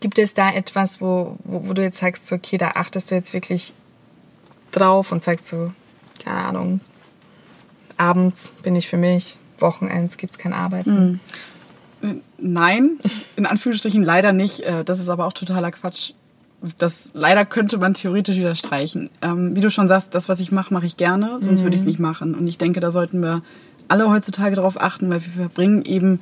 gibt 0.00 0.18
es 0.18 0.34
da 0.34 0.50
etwas, 0.50 1.00
wo, 1.00 1.36
wo, 1.44 1.68
wo, 1.68 1.72
du 1.72 1.82
jetzt 1.82 1.98
sagst, 1.98 2.32
okay, 2.32 2.58
da 2.58 2.72
achtest 2.74 3.10
du 3.10 3.14
jetzt 3.14 3.32
wirklich 3.32 3.74
drauf 4.72 5.12
und 5.12 5.22
sagst 5.22 5.48
so, 5.48 5.72
keine 6.22 6.38
Ahnung, 6.38 6.80
abends 7.96 8.52
bin 8.62 8.74
ich 8.76 8.88
für 8.88 8.96
mich, 8.96 9.38
Wochenends 9.58 10.16
gibt 10.16 10.32
es 10.32 10.38
kein 10.38 10.52
Arbeiten? 10.52 11.20
Hm. 12.00 12.22
Nein, 12.38 13.00
in 13.34 13.44
Anführungsstrichen 13.44 14.04
leider 14.04 14.32
nicht. 14.32 14.60
Äh, 14.60 14.84
das 14.84 15.00
ist 15.00 15.08
aber 15.08 15.26
auch 15.26 15.32
totaler 15.32 15.72
Quatsch 15.72 16.12
das 16.78 17.10
leider 17.12 17.44
könnte 17.44 17.78
man 17.78 17.94
theoretisch 17.94 18.36
wieder 18.36 18.54
streichen. 18.54 19.10
Ähm, 19.22 19.54
wie 19.54 19.60
du 19.60 19.70
schon 19.70 19.88
sagst, 19.88 20.14
das, 20.14 20.28
was 20.28 20.40
ich 20.40 20.50
mache, 20.50 20.74
mache 20.74 20.86
ich 20.86 20.96
gerne, 20.96 21.38
sonst 21.40 21.60
mhm. 21.60 21.64
würde 21.64 21.76
ich 21.76 21.82
es 21.82 21.86
nicht 21.86 22.00
machen. 22.00 22.34
Und 22.34 22.46
ich 22.48 22.58
denke, 22.58 22.80
da 22.80 22.90
sollten 22.90 23.22
wir 23.22 23.42
alle 23.86 24.10
heutzutage 24.10 24.56
darauf 24.56 24.80
achten, 24.80 25.08
weil 25.08 25.24
wir 25.24 25.32
verbringen 25.32 25.84
eben, 25.84 26.20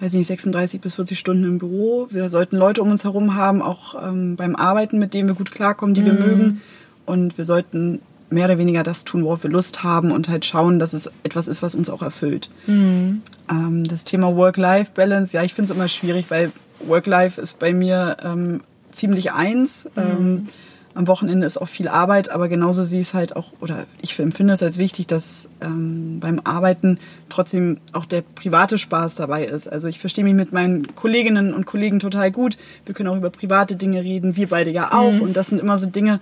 weiß 0.00 0.12
nicht, 0.12 0.26
36 0.26 0.80
bis 0.80 0.96
40 0.96 1.18
Stunden 1.18 1.44
im 1.44 1.58
Büro. 1.58 2.08
Wir 2.10 2.28
sollten 2.28 2.56
Leute 2.56 2.82
um 2.82 2.90
uns 2.90 3.04
herum 3.04 3.34
haben, 3.34 3.62
auch 3.62 3.94
ähm, 4.06 4.36
beim 4.36 4.54
Arbeiten, 4.54 4.98
mit 4.98 5.14
denen 5.14 5.28
wir 5.28 5.34
gut 5.34 5.50
klarkommen, 5.50 5.94
die 5.94 6.02
mhm. 6.02 6.06
wir 6.06 6.14
mögen. 6.14 6.62
Und 7.06 7.38
wir 7.38 7.44
sollten 7.44 8.00
mehr 8.28 8.44
oder 8.44 8.58
weniger 8.58 8.82
das 8.82 9.04
tun, 9.04 9.24
worauf 9.24 9.42
wir 9.42 9.50
Lust 9.50 9.82
haben 9.82 10.12
und 10.12 10.28
halt 10.28 10.44
schauen, 10.44 10.78
dass 10.78 10.92
es 10.92 11.10
etwas 11.24 11.48
ist, 11.48 11.62
was 11.62 11.74
uns 11.74 11.90
auch 11.90 12.02
erfüllt. 12.02 12.50
Mhm. 12.66 13.22
Ähm, 13.50 13.84
das 13.84 14.04
Thema 14.04 14.36
Work-Life-Balance, 14.36 15.34
ja, 15.36 15.42
ich 15.42 15.54
finde 15.54 15.72
es 15.72 15.76
immer 15.76 15.88
schwierig, 15.88 16.26
weil 16.30 16.52
Work-Life 16.86 17.40
ist 17.40 17.58
bei 17.58 17.72
mir 17.72 18.18
ähm, 18.22 18.60
ziemlich 18.92 19.32
eins. 19.32 19.88
Mhm. 19.94 20.02
Ähm, 20.02 20.48
am 20.94 21.06
Wochenende 21.06 21.46
ist 21.46 21.56
auch 21.56 21.68
viel 21.68 21.88
Arbeit, 21.88 22.30
aber 22.30 22.48
genauso 22.48 22.82
ich 22.82 22.92
es 22.92 23.14
halt 23.14 23.36
auch, 23.36 23.52
oder 23.60 23.86
ich 24.02 24.18
empfinde 24.18 24.54
es 24.54 24.62
als 24.62 24.76
wichtig, 24.76 25.06
dass 25.06 25.48
ähm, 25.60 26.18
beim 26.18 26.40
Arbeiten 26.42 26.98
trotzdem 27.28 27.78
auch 27.92 28.04
der 28.04 28.22
private 28.22 28.76
Spaß 28.76 29.14
dabei 29.14 29.44
ist. 29.44 29.68
Also 29.68 29.86
ich 29.86 30.00
verstehe 30.00 30.24
mich 30.24 30.34
mit 30.34 30.52
meinen 30.52 30.94
Kolleginnen 30.96 31.54
und 31.54 31.64
Kollegen 31.64 32.00
total 32.00 32.32
gut. 32.32 32.56
Wir 32.86 32.94
können 32.94 33.08
auch 33.08 33.16
über 33.16 33.30
private 33.30 33.76
Dinge 33.76 34.02
reden, 34.02 34.34
wir 34.34 34.48
beide 34.48 34.70
ja 34.70 34.92
auch. 34.92 35.12
Mhm. 35.12 35.20
Und 35.20 35.36
das 35.36 35.46
sind 35.46 35.60
immer 35.60 35.78
so 35.78 35.86
Dinge, 35.86 36.18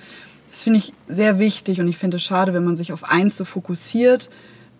das 0.50 0.62
finde 0.62 0.78
ich 0.78 0.92
sehr 1.08 1.38
wichtig 1.38 1.80
und 1.80 1.88
ich 1.88 1.96
finde 1.96 2.18
es 2.18 2.22
schade, 2.22 2.52
wenn 2.52 2.64
man 2.64 2.76
sich 2.76 2.92
auf 2.92 3.10
eins 3.10 3.36
so 3.36 3.44
fokussiert 3.44 4.28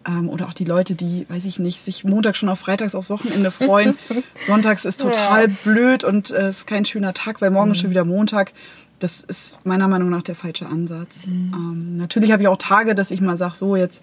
ähm, 0.08 0.28
oder 0.28 0.48
auch 0.48 0.52
die 0.52 0.64
Leute, 0.64 0.94
die, 0.94 1.26
weiß 1.28 1.44
ich 1.44 1.58
nicht, 1.58 1.80
sich 1.80 2.04
Montag 2.04 2.36
schon 2.36 2.48
auf 2.48 2.58
Freitags 2.58 2.94
aufs 2.94 3.10
Wochenende 3.10 3.50
freuen. 3.50 3.98
Sonntags 4.44 4.84
ist 4.84 5.00
total 5.00 5.48
ja. 5.48 5.54
blöd 5.64 6.02
und 6.02 6.30
es 6.30 6.36
äh, 6.36 6.48
ist 6.48 6.66
kein 6.66 6.84
schöner 6.84 7.14
Tag, 7.14 7.40
weil 7.40 7.50
morgen 7.50 7.68
mhm. 7.68 7.72
ist 7.72 7.80
schon 7.80 7.90
wieder 7.90 8.04
Montag 8.04 8.52
das 8.98 9.20
ist 9.20 9.58
meiner 9.64 9.88
Meinung 9.88 10.10
nach 10.10 10.22
der 10.22 10.34
falsche 10.34 10.66
Ansatz. 10.66 11.26
Mhm. 11.26 11.52
Ähm, 11.54 11.96
natürlich 11.96 12.32
habe 12.32 12.42
ich 12.42 12.48
auch 12.48 12.56
Tage, 12.56 12.94
dass 12.94 13.10
ich 13.10 13.20
mal 13.20 13.36
sage, 13.36 13.56
so 13.56 13.76
jetzt, 13.76 14.02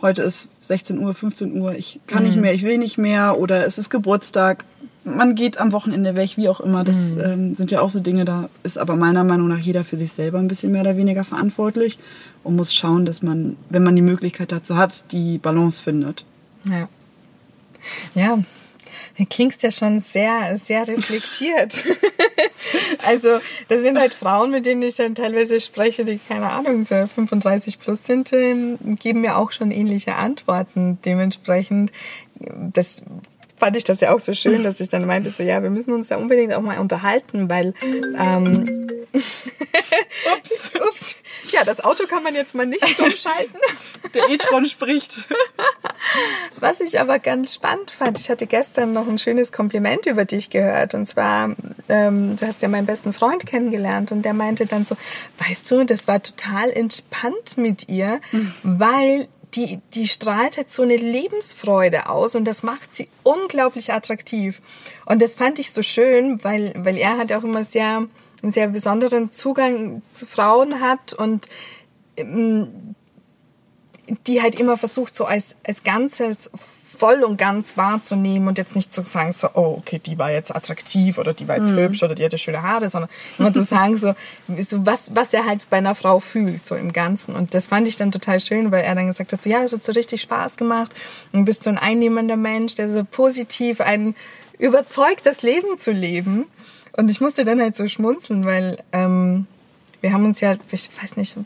heute 0.00 0.22
ist 0.22 0.50
16 0.60 0.98
Uhr, 0.98 1.14
15 1.14 1.60
Uhr, 1.60 1.74
ich 1.74 2.00
kann 2.06 2.22
mhm. 2.22 2.28
nicht 2.28 2.40
mehr, 2.40 2.54
ich 2.54 2.62
will 2.62 2.78
nicht 2.78 2.98
mehr 2.98 3.38
oder 3.38 3.66
es 3.66 3.78
ist 3.78 3.90
Geburtstag, 3.90 4.64
man 5.04 5.34
geht 5.34 5.58
am 5.58 5.72
Wochenende 5.72 6.14
weg, 6.14 6.36
wie 6.36 6.48
auch 6.48 6.60
immer. 6.60 6.84
Das 6.84 7.14
mhm. 7.14 7.20
ähm, 7.24 7.54
sind 7.54 7.70
ja 7.70 7.80
auch 7.80 7.90
so 7.90 8.00
Dinge, 8.00 8.24
da 8.24 8.48
ist 8.62 8.78
aber 8.78 8.96
meiner 8.96 9.24
Meinung 9.24 9.48
nach 9.48 9.58
jeder 9.58 9.84
für 9.84 9.96
sich 9.96 10.12
selber 10.12 10.38
ein 10.38 10.48
bisschen 10.48 10.72
mehr 10.72 10.82
oder 10.82 10.96
weniger 10.96 11.24
verantwortlich 11.24 11.98
und 12.44 12.56
muss 12.56 12.74
schauen, 12.74 13.04
dass 13.04 13.22
man, 13.22 13.56
wenn 13.70 13.82
man 13.82 13.96
die 13.96 14.02
Möglichkeit 14.02 14.52
dazu 14.52 14.76
hat, 14.76 15.12
die 15.12 15.38
Balance 15.38 15.82
findet. 15.82 16.24
Ja. 16.68 16.88
Ja, 18.14 18.38
Du 19.18 19.26
klingst 19.26 19.64
ja 19.64 19.72
schon 19.72 19.98
sehr, 19.98 20.56
sehr 20.56 20.86
reflektiert. 20.86 21.82
also, 23.04 23.40
das 23.66 23.82
sind 23.82 23.98
halt 23.98 24.14
Frauen, 24.14 24.52
mit 24.52 24.64
denen 24.64 24.82
ich 24.82 24.94
dann 24.94 25.16
teilweise 25.16 25.60
spreche, 25.60 26.04
die, 26.04 26.18
keine 26.18 26.50
Ahnung, 26.50 26.86
35 26.86 27.80
plus 27.80 28.04
sind, 28.04 28.30
geben 28.30 29.20
mir 29.20 29.36
auch 29.36 29.50
schon 29.50 29.72
ähnliche 29.72 30.14
Antworten. 30.14 30.98
Dementsprechend, 31.04 31.90
das 32.36 33.02
fand 33.58 33.76
ich 33.76 33.84
das 33.84 34.00
ja 34.00 34.14
auch 34.14 34.20
so 34.20 34.34
schön, 34.34 34.62
dass 34.62 34.80
ich 34.80 34.88
dann 34.88 35.06
meinte, 35.06 35.30
so, 35.30 35.42
ja, 35.42 35.62
wir 35.62 35.70
müssen 35.70 35.92
uns 35.92 36.08
da 36.08 36.16
unbedingt 36.16 36.52
auch 36.52 36.62
mal 36.62 36.78
unterhalten, 36.78 37.48
weil, 37.50 37.74
ähm, 38.18 38.88
ups, 39.12 40.72
ups, 40.88 41.16
ja, 41.52 41.64
das 41.64 41.82
Auto 41.82 42.06
kann 42.06 42.22
man 42.22 42.34
jetzt 42.34 42.54
mal 42.54 42.66
nicht 42.66 42.86
stumm 42.86 43.14
schalten. 43.16 43.58
Der 44.14 44.28
E-Tron 44.30 44.66
spricht. 44.66 45.26
Was 46.56 46.80
ich 46.80 46.98
aber 46.98 47.18
ganz 47.18 47.54
spannend 47.54 47.90
fand, 47.90 48.18
ich 48.18 48.30
hatte 48.30 48.46
gestern 48.46 48.92
noch 48.92 49.06
ein 49.06 49.18
schönes 49.18 49.52
Kompliment 49.52 50.06
über 50.06 50.24
dich 50.24 50.50
gehört. 50.50 50.94
Und 50.94 51.06
zwar, 51.06 51.54
ähm, 51.88 52.36
du 52.36 52.46
hast 52.46 52.62
ja 52.62 52.68
meinen 52.68 52.86
besten 52.86 53.12
Freund 53.12 53.44
kennengelernt 53.44 54.12
und 54.12 54.22
der 54.22 54.34
meinte 54.34 54.66
dann 54.66 54.84
so, 54.84 54.96
weißt 55.46 55.70
du, 55.70 55.84
das 55.84 56.08
war 56.08 56.22
total 56.22 56.70
entspannt 56.70 57.56
mit 57.56 57.88
ihr, 57.88 58.20
mhm. 58.32 58.54
weil 58.62 59.28
die, 59.54 59.80
die 59.94 60.06
strahlt 60.06 60.56
halt 60.56 60.70
so 60.70 60.82
eine 60.82 60.96
Lebensfreude 60.96 62.08
aus 62.08 62.34
und 62.34 62.44
das 62.44 62.62
macht 62.62 62.92
sie 62.92 63.08
unglaublich 63.22 63.92
attraktiv. 63.92 64.60
Und 65.06 65.22
das 65.22 65.34
fand 65.34 65.58
ich 65.58 65.72
so 65.72 65.82
schön, 65.82 66.42
weil, 66.44 66.72
weil 66.76 66.96
er 66.96 67.18
hat 67.18 67.32
auch 67.32 67.44
immer 67.44 67.64
sehr, 67.64 68.06
einen 68.42 68.52
sehr 68.52 68.68
besonderen 68.68 69.30
Zugang 69.30 70.02
zu 70.10 70.26
Frauen 70.26 70.80
hat 70.80 71.12
und 71.12 71.48
ähm, 72.16 72.94
die 74.26 74.42
halt 74.42 74.58
immer 74.58 74.76
versucht, 74.76 75.14
so 75.14 75.24
als, 75.24 75.56
als 75.66 75.82
Ganzes 75.82 76.50
voll 76.98 77.22
und 77.22 77.36
ganz 77.36 77.76
wahrzunehmen 77.76 78.48
und 78.48 78.58
jetzt 78.58 78.74
nicht 78.74 78.92
zu 78.92 79.02
sagen, 79.02 79.32
so, 79.32 79.48
oh, 79.54 79.76
okay, 79.78 80.00
die 80.04 80.18
war 80.18 80.30
jetzt 80.30 80.54
attraktiv 80.54 81.18
oder 81.18 81.32
die 81.32 81.46
war 81.46 81.56
jetzt 81.56 81.70
mhm. 81.70 81.78
hübsch 81.78 82.02
oder 82.02 82.14
die 82.14 82.24
hatte 82.24 82.38
schöne 82.38 82.62
Haare, 82.62 82.88
sondern 82.88 83.10
immer 83.38 83.52
zu 83.52 83.62
sagen, 83.64 83.96
so, 83.96 84.14
so 84.68 84.84
was, 84.84 85.14
was 85.14 85.32
er 85.32 85.46
halt 85.46 85.70
bei 85.70 85.78
einer 85.78 85.94
Frau 85.94 86.18
fühlt, 86.18 86.66
so 86.66 86.74
im 86.74 86.92
Ganzen. 86.92 87.36
Und 87.36 87.54
das 87.54 87.68
fand 87.68 87.86
ich 87.86 87.96
dann 87.96 88.10
total 88.10 88.40
schön, 88.40 88.72
weil 88.72 88.82
er 88.82 88.94
dann 88.94 89.06
gesagt 89.06 89.32
hat, 89.32 89.40
so, 89.40 89.48
ja, 89.48 89.62
das 89.62 89.72
hat 89.72 89.84
so 89.84 89.92
richtig 89.92 90.22
Spaß 90.22 90.56
gemacht 90.56 90.92
und 91.32 91.44
bist 91.44 91.62
so 91.62 91.70
ein 91.70 91.78
einnehmender 91.78 92.36
Mensch, 92.36 92.74
der 92.74 92.90
so 92.90 93.04
positiv 93.04 93.80
ein 93.80 94.16
überzeugt, 94.58 95.24
das 95.24 95.42
Leben 95.42 95.78
zu 95.78 95.92
leben. 95.92 96.46
Und 96.96 97.10
ich 97.10 97.20
musste 97.20 97.44
dann 97.44 97.60
halt 97.60 97.76
so 97.76 97.86
schmunzeln, 97.86 98.44
weil 98.44 98.78
ähm, 98.92 99.46
wir 100.00 100.12
haben 100.12 100.24
uns 100.24 100.40
ja, 100.40 100.56
ich 100.72 100.90
weiß 101.00 101.16
nicht, 101.16 101.36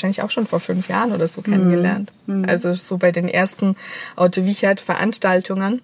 wahrscheinlich 0.00 0.22
auch 0.22 0.30
schon 0.30 0.46
vor 0.46 0.60
fünf 0.60 0.88
Jahren 0.88 1.12
oder 1.12 1.28
so 1.28 1.42
kennengelernt. 1.42 2.12
Mhm. 2.26 2.46
Also 2.48 2.72
so 2.72 2.96
bei 2.96 3.12
den 3.12 3.28
ersten 3.28 3.76
Auto 4.16 4.44
Wichert 4.44 4.80
Veranstaltungen. 4.80 5.82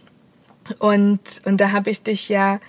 Und, 0.79 1.21
und 1.45 1.61
da 1.61 1.73
habe 1.73 1.91
ich 1.91 2.03
dich 2.03 2.29
ja 2.29 2.61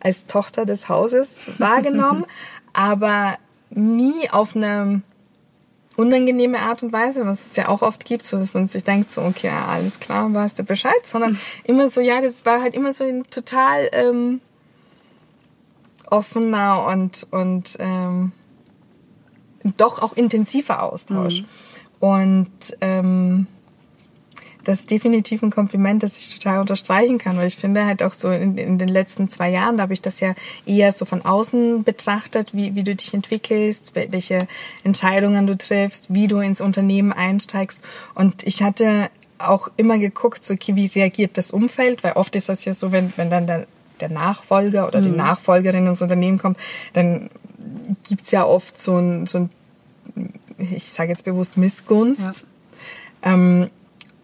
als 0.00 0.26
Tochter 0.26 0.66
des 0.66 0.88
Hauses 0.88 1.46
wahrgenommen, 1.58 2.24
aber 2.72 3.36
nie 3.70 4.28
auf 4.30 4.56
eine 4.56 5.02
unangenehme 5.96 6.60
Art 6.60 6.82
und 6.82 6.92
Weise, 6.92 7.26
was 7.26 7.46
es 7.46 7.56
ja 7.56 7.68
auch 7.68 7.82
oft 7.82 8.04
gibt, 8.04 8.24
so 8.24 8.38
dass 8.38 8.54
man 8.54 8.68
sich 8.68 8.84
denkt, 8.84 9.10
so, 9.10 9.22
okay, 9.22 9.48
ja, 9.48 9.66
alles 9.66 9.98
klar, 9.98 10.32
weißt 10.32 10.58
du 10.58 10.62
Bescheid, 10.62 11.04
sondern 11.04 11.32
mhm. 11.32 11.38
immer 11.64 11.90
so, 11.90 12.00
ja, 12.00 12.20
das 12.20 12.44
war 12.44 12.60
halt 12.62 12.74
immer 12.74 12.92
so 12.92 13.04
ein 13.04 13.28
total 13.30 13.88
ähm, 13.92 14.40
offener 16.06 16.86
und, 16.86 17.26
und 17.30 17.76
ähm, 17.80 18.32
doch 19.76 20.02
auch 20.02 20.14
intensiver 20.14 20.82
Austausch. 20.82 21.42
Mhm. 21.42 21.46
Und 22.00 22.76
ähm, 22.80 23.46
das 24.68 24.80
ist 24.80 24.90
definitiv 24.90 25.42
ein 25.42 25.50
Kompliment, 25.50 26.02
das 26.02 26.18
ich 26.18 26.34
total 26.34 26.60
unterstreichen 26.60 27.16
kann, 27.16 27.38
weil 27.38 27.46
ich 27.46 27.56
finde 27.56 27.86
halt 27.86 28.02
auch 28.02 28.12
so 28.12 28.30
in, 28.30 28.58
in 28.58 28.76
den 28.76 28.88
letzten 28.88 29.28
zwei 29.30 29.50
Jahren, 29.50 29.78
da 29.78 29.84
habe 29.84 29.94
ich 29.94 30.02
das 30.02 30.20
ja 30.20 30.34
eher 30.66 30.92
so 30.92 31.06
von 31.06 31.24
außen 31.24 31.84
betrachtet, 31.84 32.54
wie, 32.54 32.74
wie 32.74 32.82
du 32.82 32.94
dich 32.94 33.14
entwickelst, 33.14 33.94
welche 33.94 34.46
Entscheidungen 34.84 35.46
du 35.46 35.56
triffst, 35.56 36.12
wie 36.12 36.28
du 36.28 36.40
ins 36.40 36.60
Unternehmen 36.60 37.14
einsteigst. 37.14 37.80
Und 38.14 38.46
ich 38.46 38.62
hatte 38.62 39.08
auch 39.38 39.70
immer 39.78 39.98
geguckt, 39.98 40.44
so, 40.44 40.52
okay, 40.52 40.76
wie 40.76 40.86
reagiert 40.86 41.38
das 41.38 41.50
Umfeld, 41.50 42.04
weil 42.04 42.12
oft 42.12 42.36
ist 42.36 42.50
das 42.50 42.66
ja 42.66 42.74
so, 42.74 42.92
wenn, 42.92 43.10
wenn 43.16 43.30
dann 43.30 43.46
der, 43.46 43.66
der 44.00 44.10
Nachfolger 44.10 44.86
oder 44.86 45.00
mhm. 45.00 45.04
die 45.04 45.10
Nachfolgerin 45.10 45.86
ins 45.86 46.02
Unternehmen 46.02 46.36
kommt, 46.36 46.58
dann 46.92 47.30
gibt's 48.06 48.32
ja 48.32 48.44
oft 48.44 48.78
so 48.78 48.98
ein, 48.98 49.26
so 49.26 49.38
ein 49.38 49.50
ich 50.58 50.90
sage 50.90 51.10
jetzt 51.10 51.24
bewusst 51.24 51.56
Missgunst. 51.56 52.46
Ja. 53.24 53.32
Ähm, 53.32 53.70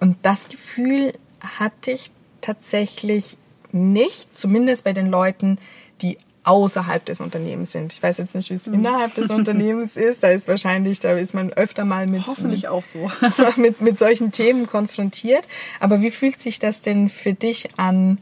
und 0.00 0.18
das 0.22 0.48
Gefühl 0.48 1.12
hatte 1.40 1.92
ich 1.92 2.10
tatsächlich 2.40 3.36
nicht, 3.72 4.36
zumindest 4.36 4.84
bei 4.84 4.92
den 4.92 5.10
Leuten, 5.10 5.58
die 6.02 6.18
außerhalb 6.44 7.04
des 7.04 7.20
Unternehmens 7.20 7.72
sind. 7.72 7.94
Ich 7.94 8.02
weiß 8.02 8.18
jetzt 8.18 8.34
nicht, 8.34 8.50
wie 8.50 8.54
es 8.54 8.66
mhm. 8.66 8.74
innerhalb 8.74 9.14
des 9.14 9.30
Unternehmens 9.30 9.96
ist. 9.96 10.22
Da 10.22 10.28
ist 10.28 10.46
wahrscheinlich, 10.46 11.00
da 11.00 11.12
ist 11.12 11.34
man 11.34 11.52
öfter 11.52 11.84
mal 11.84 12.06
mit, 12.06 12.26
Hoffentlich 12.26 12.68
auch 12.68 12.84
so. 12.84 13.10
mit, 13.56 13.80
mit 13.80 13.98
solchen 13.98 14.30
Themen 14.30 14.66
konfrontiert. 14.66 15.48
Aber 15.80 16.02
wie 16.02 16.10
fühlt 16.10 16.40
sich 16.40 16.58
das 16.58 16.82
denn 16.82 17.08
für 17.08 17.32
dich 17.32 17.70
an, 17.78 18.18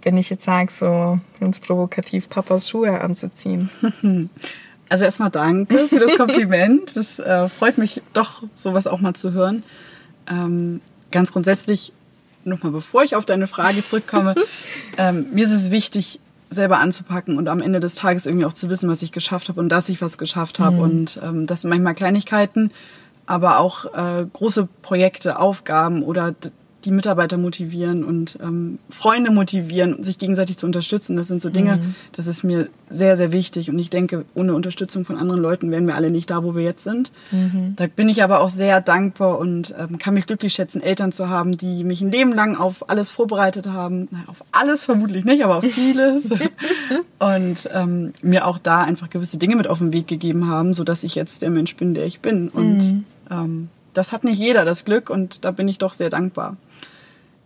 wenn 0.00 0.16
ich 0.16 0.30
jetzt 0.30 0.44
sage, 0.44 0.72
so 0.72 1.20
ganz 1.40 1.58
provokativ 1.60 2.28
Papas 2.30 2.68
Schuhe 2.68 3.00
anzuziehen? 3.02 3.70
Also 4.92 5.06
erstmal 5.06 5.30
danke 5.30 5.88
für 5.88 6.00
das 6.00 6.18
Kompliment. 6.18 6.94
Das 6.98 7.18
äh, 7.18 7.48
freut 7.48 7.78
mich 7.78 8.02
doch, 8.12 8.42
sowas 8.54 8.86
auch 8.86 9.00
mal 9.00 9.14
zu 9.14 9.32
hören. 9.32 9.62
Ähm, 10.30 10.82
ganz 11.10 11.32
grundsätzlich, 11.32 11.94
nochmal 12.44 12.72
bevor 12.72 13.02
ich 13.02 13.16
auf 13.16 13.24
deine 13.24 13.46
Frage 13.46 13.82
zurückkomme, 13.82 14.34
ähm, 14.98 15.28
mir 15.32 15.46
ist 15.46 15.52
es 15.52 15.70
wichtig, 15.70 16.20
selber 16.50 16.78
anzupacken 16.78 17.38
und 17.38 17.48
am 17.48 17.62
Ende 17.62 17.80
des 17.80 17.94
Tages 17.94 18.26
irgendwie 18.26 18.44
auch 18.44 18.52
zu 18.52 18.68
wissen, 18.68 18.90
was 18.90 19.00
ich 19.00 19.12
geschafft 19.12 19.48
habe 19.48 19.58
und 19.60 19.70
dass 19.70 19.88
ich 19.88 20.02
was 20.02 20.18
geschafft 20.18 20.58
habe. 20.58 20.76
Mhm. 20.76 20.82
Und 20.82 21.20
ähm, 21.24 21.46
das 21.46 21.62
sind 21.62 21.70
manchmal 21.70 21.94
Kleinigkeiten, 21.94 22.70
aber 23.24 23.60
auch 23.60 23.86
äh, 23.94 24.26
große 24.30 24.68
Projekte, 24.82 25.38
Aufgaben 25.38 26.02
oder 26.02 26.34
die 26.84 26.90
Mitarbeiter 26.90 27.38
motivieren 27.38 28.04
und 28.04 28.38
ähm, 28.42 28.78
Freunde 28.90 29.30
motivieren, 29.30 30.02
sich 30.02 30.18
gegenseitig 30.18 30.58
zu 30.58 30.66
unterstützen. 30.66 31.16
Das 31.16 31.28
sind 31.28 31.42
so 31.42 31.50
Dinge, 31.50 31.76
mhm. 31.76 31.94
das 32.12 32.26
ist 32.26 32.42
mir 32.42 32.68
sehr, 32.90 33.16
sehr 33.16 33.32
wichtig. 33.32 33.70
Und 33.70 33.78
ich 33.78 33.90
denke, 33.90 34.24
ohne 34.34 34.54
Unterstützung 34.54 35.04
von 35.04 35.16
anderen 35.16 35.40
Leuten 35.40 35.70
wären 35.70 35.86
wir 35.86 35.94
alle 35.94 36.10
nicht 36.10 36.30
da, 36.30 36.42
wo 36.42 36.54
wir 36.54 36.62
jetzt 36.62 36.84
sind. 36.84 37.12
Mhm. 37.30 37.74
Da 37.76 37.86
bin 37.86 38.08
ich 38.08 38.22
aber 38.22 38.40
auch 38.40 38.50
sehr 38.50 38.80
dankbar 38.80 39.38
und 39.38 39.74
ähm, 39.78 39.98
kann 39.98 40.14
mich 40.14 40.26
glücklich 40.26 40.52
schätzen, 40.52 40.82
Eltern 40.82 41.12
zu 41.12 41.28
haben, 41.28 41.56
die 41.56 41.84
mich 41.84 42.00
ein 42.00 42.10
Leben 42.10 42.32
lang 42.32 42.56
auf 42.56 42.90
alles 42.90 43.10
vorbereitet 43.10 43.66
haben. 43.66 44.08
Naja, 44.10 44.24
auf 44.26 44.44
alles 44.52 44.84
vermutlich 44.84 45.24
nicht, 45.24 45.44
aber 45.44 45.56
auf 45.56 45.64
vieles. 45.64 46.24
und 47.18 47.68
ähm, 47.72 48.12
mir 48.22 48.46
auch 48.46 48.58
da 48.58 48.82
einfach 48.82 49.10
gewisse 49.10 49.38
Dinge 49.38 49.56
mit 49.56 49.68
auf 49.68 49.78
den 49.78 49.92
Weg 49.92 50.06
gegeben 50.06 50.48
haben, 50.48 50.74
sodass 50.74 51.02
ich 51.02 51.14
jetzt 51.14 51.42
der 51.42 51.50
Mensch 51.50 51.76
bin, 51.76 51.94
der 51.94 52.06
ich 52.06 52.20
bin. 52.20 52.48
Und 52.48 52.78
mhm. 52.78 53.04
ähm, 53.30 53.68
das 53.94 54.12
hat 54.12 54.24
nicht 54.24 54.38
jeder, 54.38 54.64
das 54.64 54.84
Glück. 54.84 55.10
Und 55.10 55.44
da 55.44 55.50
bin 55.50 55.68
ich 55.68 55.78
doch 55.78 55.94
sehr 55.94 56.10
dankbar 56.10 56.56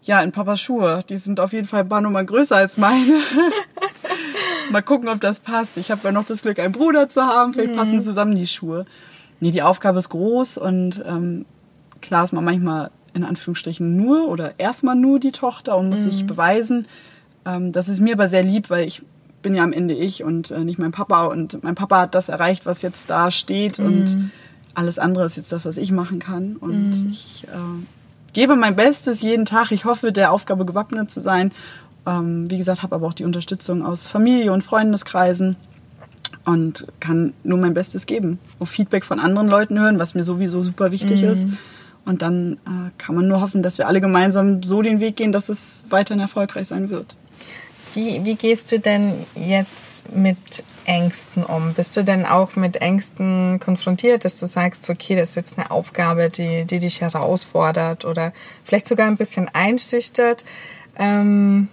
ja, 0.07 0.21
in 0.21 0.33
Papas 0.33 0.61
Schuhe. 0.61 1.01
Die 1.09 1.19
sind 1.19 1.41
auf 1.41 1.53
jeden 1.53 1.67
Fall 1.67 1.81
ein 1.81 1.89
paar 1.89 2.01
Nummer 2.01 2.25
größer 2.25 2.57
als 2.57 2.77
meine. 2.79 3.21
Mal 4.71 4.83
gucken, 4.83 5.09
ob 5.09 5.21
das 5.21 5.41
passt. 5.41 5.77
Ich 5.77 5.91
habe 5.91 6.01
ja 6.05 6.13
noch 6.13 6.25
das 6.25 6.43
Glück, 6.43 6.59
einen 6.59 6.73
Bruder 6.73 7.09
zu 7.09 7.23
haben. 7.23 7.53
Vielleicht 7.53 7.73
mhm. 7.73 7.77
passen 7.77 8.01
zusammen 8.01 8.37
die 8.37 8.47
Schuhe. 8.47 8.87
Nee, 9.41 9.51
die 9.51 9.63
Aufgabe 9.63 9.99
ist 9.99 10.09
groß 10.09 10.59
und 10.59 11.05
ähm, 11.07 11.45
klar 12.01 12.25
ist 12.25 12.33
man 12.33 12.45
manchmal 12.45 12.91
in 13.13 13.25
Anführungsstrichen 13.25 13.97
nur 13.97 14.29
oder 14.29 14.59
erstmal 14.59 14.97
nur 14.97 15.19
die 15.19 15.33
Tochter 15.33 15.77
und 15.77 15.89
muss 15.89 16.01
mhm. 16.01 16.11
sich 16.11 16.27
beweisen. 16.27 16.87
Ähm, 17.45 17.73
das 17.73 17.89
ist 17.89 18.01
mir 18.01 18.15
aber 18.15 18.29
sehr 18.29 18.43
lieb, 18.43 18.71
weil 18.71 18.87
ich 18.87 19.03
bin 19.43 19.55
ja 19.55 19.65
am 19.65 19.73
Ende 19.73 19.95
ich 19.95 20.23
und 20.23 20.51
äh, 20.51 20.65
nicht 20.65 20.79
mein 20.79 20.93
Papa. 20.93 21.27
Und 21.27 21.63
mein 21.65 21.75
Papa 21.75 22.03
hat 22.03 22.15
das 22.15 22.29
erreicht, 22.29 22.65
was 22.65 22.83
jetzt 22.83 23.11
da 23.11 23.31
steht. 23.31 23.79
Mhm. 23.79 23.87
Und 23.87 24.31
alles 24.75 24.99
andere 24.99 25.27
ist 25.27 25.37
jetzt 25.37 25.53
das, 25.53 25.65
was 25.65 25.77
ich 25.77 25.91
machen 25.91 26.19
kann. 26.19 26.57
Und 26.57 26.91
mhm. 26.91 27.09
ich 27.11 27.45
äh, 27.49 27.87
gebe 28.37 28.55
mein 28.55 28.77
Bestes 28.77 29.23
jeden 29.23 29.47
Tag. 29.47 29.73
Ich 29.73 29.87
hoffe, 29.87 30.13
der 30.13 30.31
Aufgabe 30.31 30.67
gewappnet 30.67 31.11
zu 31.11 31.23
sein. 31.23 31.53
Ähm, 32.07 32.51
wie 32.51 32.59
gesagt, 32.59 32.83
habe 32.83 32.95
aber 32.95 33.07
auch 33.07 33.15
die 33.15 33.25
Unterstützung 33.25 33.83
aus 33.83 34.07
Familie 34.07 34.53
und 34.53 34.63
Freundeskreisen 34.63 35.57
und 36.45 36.87
kann 37.01 37.33
nur 37.45 37.57
mein 37.57 37.73
Bestes 37.73 38.05
geben. 38.05 38.39
Auch 38.61 38.69
Feedback 38.69 39.07
von 39.07 39.21
anderen 39.21 39.49
Leuten 39.49 39.81
hören, 39.81 39.99
was 39.99 40.15
mir 40.15 40.23
sowieso 40.23 40.63
super 40.63 40.91
wichtig 40.93 41.23
mhm. 41.23 41.29
ist. 41.31 41.49
Und 42.05 42.21
dann 42.21 42.59
äh, 42.67 42.91
kann 42.99 43.15
man 43.15 43.27
nur 43.27 43.41
hoffen, 43.41 43.63
dass 43.63 43.79
wir 43.79 43.89
alle 43.89 44.03
gemeinsam 44.03 44.63
so 44.63 44.83
den 44.83 45.01
Weg 45.01 45.17
gehen, 45.17 45.33
dass 45.33 45.49
es 45.49 45.87
weiterhin 45.89 46.21
erfolgreich 46.21 46.69
sein 46.69 46.91
wird. 46.91 47.17
Wie, 47.95 48.23
wie 48.23 48.35
gehst 48.35 48.71
du 48.71 48.79
denn 48.79 49.15
jetzt 49.35 50.15
mit 50.15 50.63
Ängsten 50.87 51.45
um? 51.45 51.75
Bist 51.75 51.97
du 51.97 52.05
denn 52.05 52.25
auch 52.25 52.57
mit 52.57 52.77
Ängsten 52.77 53.61
konfrontiert, 53.61 54.25
dass 54.25 54.41
du 54.41 54.47
sagst, 54.47 54.89
okay, 54.89 55.17
das 55.17 55.31
ist 55.31 55.37
jetzt 55.37 55.59
eine 55.59 55.71
Aufgabe, 55.71 56.31
die, 56.31 56.65
die 56.65 56.79
dich 56.79 57.01
herausfordert 57.01 58.05
oder 58.05 58.33
vielleicht 58.65 58.89
sogar 58.89 59.07
ein 59.07 59.17
bisschen 59.17 59.49
einschüchtert? 59.53 60.45
Ähm, 60.99 61.69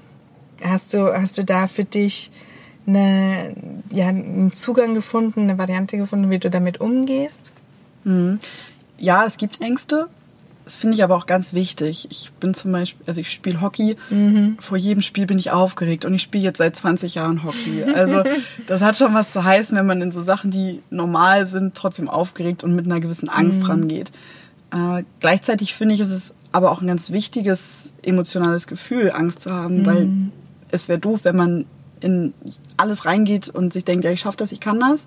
hast, 0.63 0.93
du, 0.93 1.13
hast 1.13 1.37
du 1.37 1.43
da 1.43 1.67
für 1.67 1.83
dich 1.83 2.31
eine, 2.85 3.55
ja, 3.91 4.07
einen 4.07 4.51
Zugang 4.53 4.93
gefunden, 4.93 5.41
eine 5.41 5.57
Variante 5.57 5.97
gefunden, 5.97 6.29
wie 6.29 6.39
du 6.39 6.49
damit 6.49 6.81
umgehst? 6.81 7.51
Mhm. 8.03 8.39
Ja, 8.97 9.25
es 9.25 9.37
gibt 9.37 9.61
Ängste. 9.61 10.09
Das 10.65 10.77
finde 10.77 10.95
ich 10.95 11.03
aber 11.03 11.15
auch 11.17 11.25
ganz 11.25 11.53
wichtig. 11.53 12.07
Ich 12.09 12.31
bin 12.39 12.53
zum 12.53 12.71
Beispiel, 12.71 13.05
also 13.05 13.19
ich 13.19 13.29
spiele 13.29 13.59
Hockey. 13.59 13.97
Mhm. 14.09 14.57
Vor 14.59 14.77
jedem 14.77 15.01
Spiel 15.01 15.25
bin 15.25 15.37
ich 15.37 15.51
aufgeregt 15.51 16.05
und 16.05 16.13
ich 16.13 16.21
spiele 16.21 16.43
jetzt 16.43 16.57
seit 16.57 16.75
20 16.75 17.15
Jahren 17.15 17.43
Hockey. 17.43 17.83
Also 17.93 18.23
das 18.67 18.81
hat 18.81 18.97
schon 18.97 19.13
was 19.13 19.33
zu 19.33 19.43
heißen, 19.43 19.77
wenn 19.77 19.85
man 19.85 20.01
in 20.01 20.11
so 20.11 20.21
Sachen, 20.21 20.51
die 20.51 20.81
normal 20.89 21.47
sind, 21.47 21.75
trotzdem 21.75 22.09
aufgeregt 22.09 22.63
und 22.63 22.75
mit 22.75 22.85
einer 22.85 23.01
gewissen 23.01 23.29
Angst 23.29 23.63
mhm. 23.63 23.69
rangeht. 23.69 24.11
Äh, 24.71 25.03
gleichzeitig 25.19 25.73
finde 25.73 25.95
ich, 25.95 26.01
ist 26.01 26.11
es 26.11 26.33
aber 26.51 26.71
auch 26.71 26.81
ein 26.81 26.87
ganz 26.87 27.11
wichtiges 27.11 27.93
emotionales 28.01 28.67
Gefühl, 28.67 29.11
Angst 29.11 29.41
zu 29.41 29.51
haben, 29.51 29.79
mhm. 29.79 29.85
weil 29.85 30.09
es 30.71 30.87
wäre 30.87 30.99
doof, 30.99 31.21
wenn 31.23 31.35
man 31.35 31.65
in 31.99 32.33
alles 32.77 33.05
reingeht 33.05 33.49
und 33.49 33.73
sich 33.73 33.85
denkt, 33.85 34.05
ja, 34.05 34.11
ich 34.11 34.21
schaffe 34.21 34.37
das, 34.37 34.51
ich 34.51 34.59
kann 34.59 34.79
das. 34.79 35.05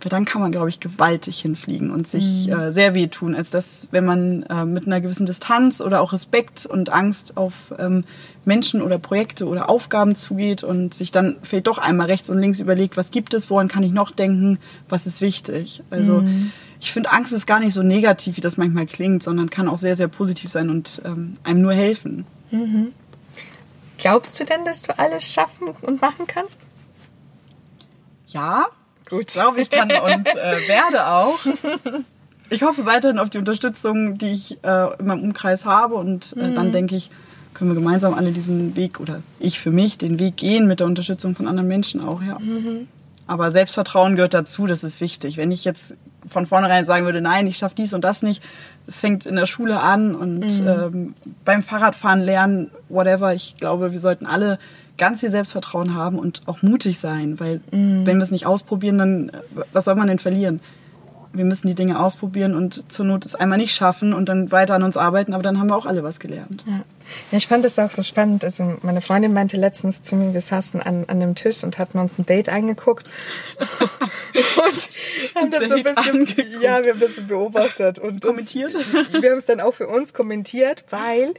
Weil 0.00 0.10
dann 0.10 0.24
kann 0.24 0.40
man, 0.40 0.52
glaube 0.52 0.68
ich, 0.68 0.78
gewaltig 0.78 1.40
hinfliegen 1.40 1.90
und 1.90 2.06
sich 2.06 2.46
mhm. 2.46 2.52
äh, 2.52 2.72
sehr 2.72 2.94
wehtun, 2.94 3.34
als 3.34 3.50
dass, 3.50 3.88
wenn 3.90 4.04
man 4.04 4.44
äh, 4.44 4.64
mit 4.64 4.86
einer 4.86 5.00
gewissen 5.00 5.26
Distanz 5.26 5.80
oder 5.80 6.00
auch 6.00 6.12
Respekt 6.12 6.66
und 6.66 6.90
Angst 6.90 7.36
auf 7.36 7.74
ähm, 7.78 8.04
Menschen 8.44 8.80
oder 8.80 8.98
Projekte 8.98 9.46
oder 9.46 9.68
Aufgaben 9.68 10.14
zugeht 10.14 10.62
und 10.62 10.94
sich 10.94 11.10
dann 11.10 11.36
vielleicht 11.42 11.66
doch 11.66 11.78
einmal 11.78 12.06
rechts 12.06 12.30
und 12.30 12.38
links 12.38 12.60
überlegt, 12.60 12.96
was 12.96 13.10
gibt 13.10 13.34
es, 13.34 13.50
woran 13.50 13.66
kann 13.66 13.82
ich 13.82 13.92
noch 13.92 14.12
denken, 14.12 14.58
was 14.88 15.06
ist 15.06 15.20
wichtig. 15.20 15.82
Also 15.90 16.20
mhm. 16.20 16.52
ich 16.80 16.92
finde, 16.92 17.12
Angst 17.12 17.32
ist 17.32 17.46
gar 17.46 17.58
nicht 17.58 17.74
so 17.74 17.82
negativ, 17.82 18.36
wie 18.36 18.40
das 18.40 18.56
manchmal 18.56 18.86
klingt, 18.86 19.24
sondern 19.24 19.50
kann 19.50 19.68
auch 19.68 19.78
sehr, 19.78 19.96
sehr 19.96 20.08
positiv 20.08 20.50
sein 20.50 20.70
und 20.70 21.02
ähm, 21.04 21.36
einem 21.42 21.62
nur 21.62 21.72
helfen. 21.72 22.24
Mhm. 22.52 22.92
Glaubst 23.98 24.38
du 24.38 24.44
denn, 24.44 24.64
dass 24.64 24.82
du 24.82 24.96
alles 24.96 25.24
schaffen 25.24 25.68
und 25.82 26.00
machen 26.00 26.26
kannst? 26.28 26.60
Ja, 28.28 28.66
Gut. 29.08 29.28
Glaube 29.28 29.60
ich 29.60 29.70
kann 29.70 29.90
und 29.90 30.28
äh, 30.28 30.68
werde 30.68 31.06
auch. 31.06 31.38
Ich 32.50 32.62
hoffe 32.62 32.86
weiterhin 32.86 33.18
auf 33.18 33.30
die 33.30 33.38
Unterstützung, 33.38 34.16
die 34.16 34.32
ich 34.32 34.58
äh, 34.64 34.98
in 34.98 35.06
meinem 35.06 35.22
Umkreis 35.22 35.64
habe 35.64 35.96
und 35.96 36.34
äh, 36.36 36.48
mhm. 36.48 36.54
dann 36.54 36.72
denke 36.72 36.96
ich, 36.96 37.10
können 37.54 37.70
wir 37.70 37.74
gemeinsam 37.74 38.14
alle 38.14 38.32
diesen 38.32 38.76
Weg 38.76 39.00
oder 39.00 39.20
ich 39.38 39.58
für 39.58 39.70
mich 39.70 39.98
den 39.98 40.18
Weg 40.18 40.36
gehen 40.36 40.66
mit 40.66 40.80
der 40.80 40.86
Unterstützung 40.86 41.34
von 41.34 41.48
anderen 41.48 41.68
Menschen 41.68 42.00
auch, 42.00 42.22
ja. 42.22 42.38
Mhm. 42.38 42.88
Aber 43.26 43.50
Selbstvertrauen 43.52 44.16
gehört 44.16 44.32
dazu, 44.32 44.66
das 44.66 44.82
ist 44.82 45.02
wichtig. 45.02 45.36
Wenn 45.36 45.52
ich 45.52 45.64
jetzt 45.64 45.94
von 46.26 46.46
vornherein 46.46 46.86
sagen 46.86 47.04
würde, 47.04 47.20
nein, 47.20 47.46
ich 47.46 47.58
schaffe 47.58 47.74
dies 47.76 47.92
und 47.92 48.02
das 48.02 48.22
nicht, 48.22 48.42
es 48.86 49.00
fängt 49.00 49.26
in 49.26 49.36
der 49.36 49.46
Schule 49.46 49.80
an 49.80 50.14
und 50.14 50.60
mhm. 50.62 50.66
ähm, 50.66 51.14
beim 51.44 51.62
Fahrradfahren 51.62 52.22
lernen, 52.22 52.70
whatever. 52.88 53.34
Ich 53.34 53.56
glaube, 53.58 53.92
wir 53.92 54.00
sollten 54.00 54.24
alle 54.24 54.58
ganz 54.98 55.20
viel 55.20 55.30
Selbstvertrauen 55.30 55.94
haben 55.94 56.18
und 56.18 56.42
auch 56.46 56.62
mutig 56.62 56.98
sein, 56.98 57.40
weil 57.40 57.60
mhm. 57.70 58.04
wenn 58.06 58.18
wir 58.18 58.22
es 58.24 58.30
nicht 58.30 58.46
ausprobieren, 58.46 58.98
dann 58.98 59.32
was 59.72 59.86
soll 59.86 59.94
man 59.94 60.08
denn 60.08 60.18
verlieren? 60.18 60.60
Wir 61.32 61.44
müssen 61.44 61.68
die 61.68 61.74
Dinge 61.74 62.00
ausprobieren 62.00 62.54
und 62.54 62.90
zur 62.90 63.04
Not 63.06 63.24
es 63.24 63.34
einmal 63.34 63.58
nicht 63.58 63.74
schaffen 63.74 64.12
und 64.12 64.28
dann 64.28 64.50
weiter 64.50 64.74
an 64.74 64.82
uns 64.82 64.96
arbeiten, 64.96 65.34
aber 65.34 65.42
dann 65.42 65.58
haben 65.58 65.68
wir 65.68 65.76
auch 65.76 65.86
alle 65.86 66.02
was 66.02 66.20
gelernt. 66.20 66.64
Ja. 66.66 66.84
Ja, 67.30 67.38
ich 67.38 67.46
fand 67.46 67.64
das 67.64 67.78
auch 67.78 67.90
so 67.90 68.02
spannend. 68.02 68.44
Also 68.44 68.76
meine 68.82 69.00
Freundin 69.00 69.32
meinte 69.32 69.56
letztens 69.56 70.02
zu 70.02 70.16
mir, 70.16 70.34
wir 70.34 70.40
saßen 70.40 70.80
an, 70.80 71.04
an 71.08 71.22
einem 71.22 71.34
Tisch 71.34 71.64
und 71.64 71.78
hatten 71.78 71.98
uns 71.98 72.18
ein 72.18 72.26
Date 72.26 72.48
angeguckt 72.48 73.06
und 73.80 74.88
haben 75.34 75.50
das 75.50 75.68
so 75.68 75.76
ein 75.76 75.82
bisschen, 75.82 76.20
angeguckt. 76.20 76.62
ja, 76.62 76.84
wir 76.84 76.92
haben 76.92 77.00
das 77.00 77.16
so 77.16 77.22
beobachtet 77.22 77.98
und 77.98 78.20
kommentiert. 78.20 78.74
Uns, 78.74 79.12
wir 79.12 79.30
haben 79.30 79.38
es 79.38 79.46
dann 79.46 79.60
auch 79.60 79.72
für 79.72 79.88
uns 79.88 80.12
kommentiert, 80.12 80.84
weil 80.90 81.34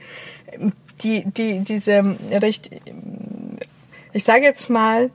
die, 1.02 1.24
die, 1.24 1.60
diese 1.60 2.16
recht, 2.30 2.70
ich 4.12 4.24
sage 4.24 4.42
jetzt 4.42 4.70
mal, 4.70 5.10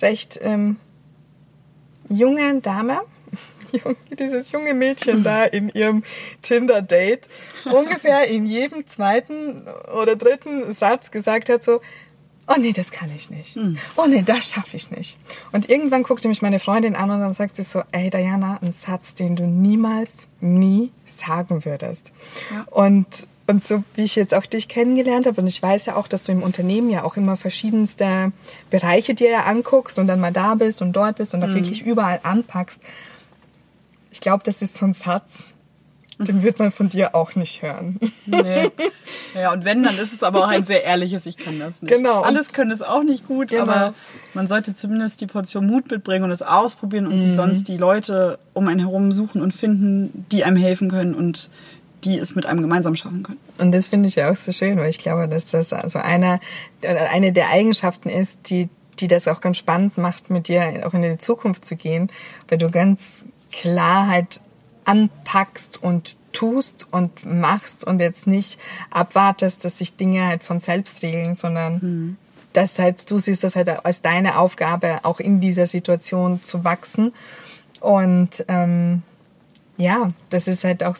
recht 0.00 0.38
ähm, 0.42 0.76
junge 2.08 2.60
Dame, 2.60 3.00
dieses 4.18 4.50
junge 4.52 4.74
Mädchen 4.74 5.22
da 5.22 5.44
in 5.44 5.68
ihrem 5.68 6.02
Tinder-Date 6.42 7.28
ungefähr 7.64 8.26
in 8.28 8.46
jedem 8.46 8.86
zweiten 8.86 9.66
oder 10.00 10.16
dritten 10.16 10.74
Satz 10.74 11.10
gesagt 11.10 11.48
hat 11.48 11.62
so, 11.62 11.80
oh 12.48 12.58
nee, 12.58 12.72
das 12.72 12.90
kann 12.90 13.10
ich 13.14 13.30
nicht. 13.30 13.54
Hm. 13.54 13.76
Oh 13.96 14.06
nee, 14.06 14.22
das 14.22 14.52
schaffe 14.52 14.76
ich 14.76 14.90
nicht. 14.90 15.16
Und 15.52 15.68
irgendwann 15.68 16.02
guckte 16.02 16.28
mich 16.28 16.42
meine 16.42 16.58
Freundin 16.58 16.96
an 16.96 17.10
und 17.10 17.20
dann 17.20 17.34
sagt 17.34 17.56
sie 17.56 17.62
so, 17.62 17.82
ey 17.92 18.10
Diana, 18.10 18.58
ein 18.62 18.72
Satz, 18.72 19.14
den 19.14 19.36
du 19.36 19.46
niemals, 19.46 20.26
nie 20.40 20.90
sagen 21.06 21.64
würdest. 21.64 22.12
Ja. 22.52 22.64
Und 22.70 23.26
und 23.48 23.64
so 23.64 23.82
wie 23.94 24.04
ich 24.04 24.14
jetzt 24.14 24.34
auch 24.34 24.44
dich 24.44 24.68
kennengelernt 24.68 25.26
habe, 25.26 25.40
und 25.40 25.46
ich 25.46 25.62
weiß 25.62 25.86
ja 25.86 25.96
auch, 25.96 26.06
dass 26.06 26.22
du 26.22 26.32
im 26.32 26.42
Unternehmen 26.42 26.90
ja 26.90 27.02
auch 27.02 27.16
immer 27.16 27.34
verschiedenste 27.34 28.30
Bereiche 28.68 29.14
dir 29.14 29.30
ja 29.30 29.44
anguckst 29.44 29.98
und 29.98 30.06
dann 30.06 30.20
mal 30.20 30.34
da 30.34 30.54
bist 30.54 30.82
und 30.82 30.92
dort 30.92 31.16
bist 31.16 31.32
und 31.32 31.40
mhm. 31.40 31.46
da 31.46 31.54
wirklich 31.54 31.80
überall 31.80 32.20
anpackst. 32.24 32.78
Ich 34.10 34.20
glaube, 34.20 34.44
das 34.44 34.60
ist 34.60 34.74
so 34.74 34.84
ein 34.84 34.92
Satz, 34.92 35.46
den 36.18 36.42
wird 36.42 36.58
man 36.58 36.70
von 36.70 36.88
dir 36.88 37.14
auch 37.14 37.36
nicht 37.36 37.62
hören. 37.62 37.98
Nee. 38.26 38.70
Ja, 39.34 39.52
und 39.52 39.64
wenn, 39.64 39.82
dann 39.82 39.96
ist 39.98 40.12
es 40.12 40.22
aber 40.22 40.44
auch 40.44 40.48
ein 40.48 40.64
sehr 40.64 40.84
ehrliches, 40.84 41.26
ich 41.26 41.36
kann 41.36 41.58
das 41.58 41.82
nicht. 41.82 41.94
Genau. 41.94 42.22
Alles 42.22 42.52
können 42.52 42.70
es 42.70 42.82
auch 42.82 43.04
nicht 43.04 43.26
gut, 43.26 43.48
genau. 43.48 43.62
aber 43.62 43.94
man 44.34 44.48
sollte 44.48 44.74
zumindest 44.74 45.20
die 45.20 45.26
Portion 45.26 45.66
Mut 45.66 45.90
mitbringen 45.90 46.24
und 46.24 46.30
es 46.30 46.42
ausprobieren 46.42 47.06
und 47.06 47.14
mhm. 47.14 47.18
sich 47.18 47.32
sonst 47.32 47.68
die 47.68 47.76
Leute 47.76 48.38
um 48.52 48.68
einen 48.68 48.80
herum 48.80 49.12
suchen 49.12 49.42
und 49.42 49.52
finden, 49.52 50.26
die 50.32 50.44
einem 50.44 50.56
helfen 50.56 50.90
können 50.90 51.14
und 51.14 51.50
die 52.04 52.18
es 52.18 52.34
mit 52.34 52.46
einem 52.46 52.60
gemeinsam 52.60 52.94
schaffen 52.96 53.22
können. 53.22 53.40
Und 53.58 53.72
das 53.72 53.88
finde 53.88 54.08
ich 54.08 54.16
ja 54.16 54.30
auch 54.30 54.36
so 54.36 54.52
schön, 54.52 54.78
weil 54.78 54.90
ich 54.90 54.98
glaube, 54.98 55.28
dass 55.28 55.46
das 55.46 55.72
also 55.72 55.98
einer, 55.98 56.40
eine 56.82 57.32
der 57.32 57.50
Eigenschaften 57.50 58.08
ist, 58.08 58.50
die, 58.50 58.68
die 59.00 59.08
das 59.08 59.28
auch 59.28 59.40
ganz 59.40 59.58
spannend 59.58 59.98
macht, 59.98 60.30
mit 60.30 60.48
dir 60.48 60.86
auch 60.86 60.94
in 60.94 61.02
die 61.02 61.18
Zukunft 61.18 61.64
zu 61.64 61.76
gehen, 61.76 62.10
weil 62.48 62.58
du 62.58 62.70
ganz 62.70 63.24
Klarheit 63.50 64.40
anpackst 64.88 65.82
und 65.82 66.16
tust 66.32 66.86
und 66.90 67.26
machst 67.26 67.86
und 67.86 68.00
jetzt 68.00 68.26
nicht 68.26 68.58
abwartest, 68.90 69.64
dass 69.64 69.78
sich 69.78 69.96
Dinge 69.96 70.26
halt 70.26 70.42
von 70.42 70.60
selbst 70.60 71.02
regeln, 71.02 71.34
sondern 71.34 71.74
mhm. 71.74 72.16
dass 72.54 72.78
halt, 72.78 73.10
du 73.10 73.18
siehst 73.18 73.44
das 73.44 73.54
halt 73.54 73.68
als 73.68 74.00
deine 74.00 74.38
Aufgabe, 74.38 75.00
auch 75.02 75.20
in 75.20 75.40
dieser 75.40 75.66
Situation 75.66 76.42
zu 76.42 76.64
wachsen. 76.64 77.12
Und 77.80 78.44
ähm, 78.48 79.02
ja, 79.76 80.12
das 80.30 80.48
ist 80.48 80.64
halt 80.64 80.82
auch 80.82 80.96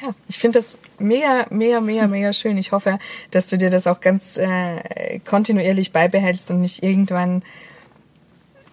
ja, 0.00 0.14
ich 0.28 0.38
finde 0.38 0.60
das 0.60 0.78
mega, 1.00 1.46
mega, 1.50 1.80
mega, 1.80 2.06
mega 2.06 2.32
schön. 2.32 2.56
Ich 2.56 2.70
hoffe, 2.70 3.00
dass 3.32 3.48
du 3.48 3.58
dir 3.58 3.68
das 3.68 3.88
auch 3.88 4.00
ganz 4.00 4.36
äh, 4.36 5.18
kontinuierlich 5.28 5.90
beibehältst 5.90 6.52
und 6.52 6.60
nicht 6.60 6.84
irgendwann 6.84 7.42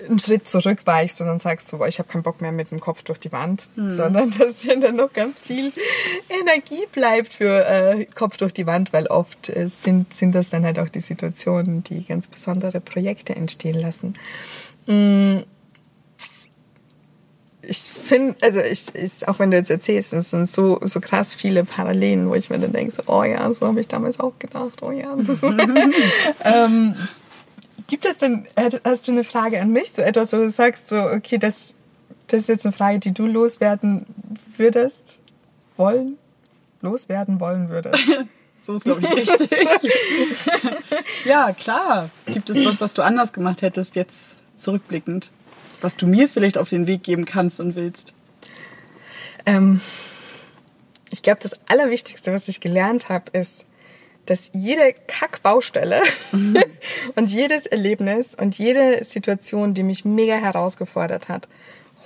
einen 0.08 0.19
Schritt 0.19 0.47
zurückweichst 0.47 1.21
und 1.21 1.27
dann 1.27 1.39
sagst 1.39 1.67
so, 1.67 1.84
ich 1.86 1.99
habe 1.99 2.10
keinen 2.10 2.23
Bock 2.23 2.41
mehr 2.41 2.51
mit 2.51 2.71
dem 2.71 2.79
Kopf 2.79 3.03
durch 3.03 3.19
die 3.19 3.31
Wand, 3.31 3.67
mhm. 3.75 3.91
sondern 3.91 4.31
dass 4.38 4.60
dir 4.60 4.79
dann 4.79 4.95
noch 4.95 5.13
ganz 5.13 5.39
viel 5.39 5.71
Energie 6.29 6.86
bleibt 6.91 7.34
für 7.34 7.65
äh, 7.65 8.05
Kopf 8.05 8.38
durch 8.38 8.53
die 8.53 8.65
Wand, 8.65 8.93
weil 8.93 9.08
oft 9.08 9.49
äh, 9.49 9.67
sind, 9.67 10.13
sind 10.13 10.34
das 10.36 10.49
dann 10.49 10.65
halt 10.65 10.79
auch 10.79 10.89
die 10.89 10.99
Situationen, 10.99 11.84
die 11.84 12.05
ganz 12.05 12.27
besondere 12.27 12.81
Projekte 12.81 13.36
entstehen 13.36 13.79
lassen. 13.79 14.15
Mhm 14.88 15.45
ich 17.67 17.79
finde, 17.79 18.36
also 18.41 18.60
ich, 18.60 18.93
ich, 18.93 19.27
auch 19.27 19.39
wenn 19.39 19.51
du 19.51 19.58
jetzt 19.58 19.69
erzählst, 19.69 20.13
es 20.13 20.31
sind 20.31 20.47
so, 20.47 20.79
so 20.84 20.99
krass 20.99 21.36
viele 21.36 21.63
Parallelen, 21.63 22.29
wo 22.29 22.36
ich 22.36 22.49
mir 22.49 22.60
dann 22.60 22.73
denke, 22.73 22.93
so, 22.93 23.03
oh 23.08 23.23
ja, 23.23 23.51
so 23.53 23.67
habe 23.67 23.79
ich 23.79 23.88
damals 23.88 24.19
auch 24.19 24.38
gedacht, 24.39 24.81
oh 24.81 24.91
ja. 24.91 25.15
ähm, 26.43 26.95
gibt 27.88 28.06
es 28.06 28.17
denn, 28.17 28.48
hast 28.84 29.08
du 29.08 29.12
eine 29.12 29.24
Frage 29.24 29.62
an 29.62 29.71
mich, 29.71 29.91
so 29.91 30.02
etwas, 30.02 30.34
wo 30.34 30.38
du 30.38 30.50
sagst, 30.50 30.88
so, 30.88 31.00
okay, 31.00 31.38
das, 31.38 31.76
das 32.28 32.41
ist 32.41 32.50
jetzt 32.50 32.65
eine 32.65 32.74
Frage, 32.74 33.00
die 33.00 33.13
du 33.13 33.26
loswerden 33.26 34.06
würdest, 34.58 35.19
wollen, 35.78 36.17
loswerden 36.82 37.39
wollen 37.39 37.69
würdest? 37.69 38.04
So 38.65 38.78
ist, 38.78 38.84
glaube 38.84 39.02
ich, 39.04 39.15
richtig. 39.15 39.52
ja, 41.26 41.54
klar. 41.54 42.10
Gibt 42.26 42.50
es 42.50 42.65
was, 42.65 42.82
was 42.82 42.95
du 42.95 43.04
anders 43.04 43.32
gemacht 43.32 43.62
hättest, 43.62 43.95
jetzt 43.95 44.34
zurückblickend? 44.56 45.30
Was 45.82 45.98
du 45.98 46.08
mir 46.08 46.28
vielleicht 46.28 46.58
auf 46.58 46.69
den 46.69 46.88
Weg 46.88 47.04
geben 47.04 47.26
kannst 47.26 47.60
und 47.60 47.76
willst? 47.76 48.15
Ähm, 49.45 49.82
ich 51.12 51.21
glaube, 51.21 51.41
das 51.43 51.60
Allerwichtigste, 51.67 52.34
was 52.34 52.48
ich 52.48 52.60
gelernt 52.60 53.08
habe, 53.08 53.30
ist, 53.38 53.65
dass 54.25 54.49
jede 54.53 54.93
Kackbaustelle 55.07 56.01
mhm. 56.31 56.57
und 57.15 57.31
jedes 57.31 57.65
Erlebnis 57.65 58.35
und 58.35 58.57
jede 58.57 59.03
Situation, 59.03 59.73
die 59.73 59.83
mich 59.83 60.05
mega 60.05 60.35
herausgefordert 60.35 61.29
hat, 61.29 61.47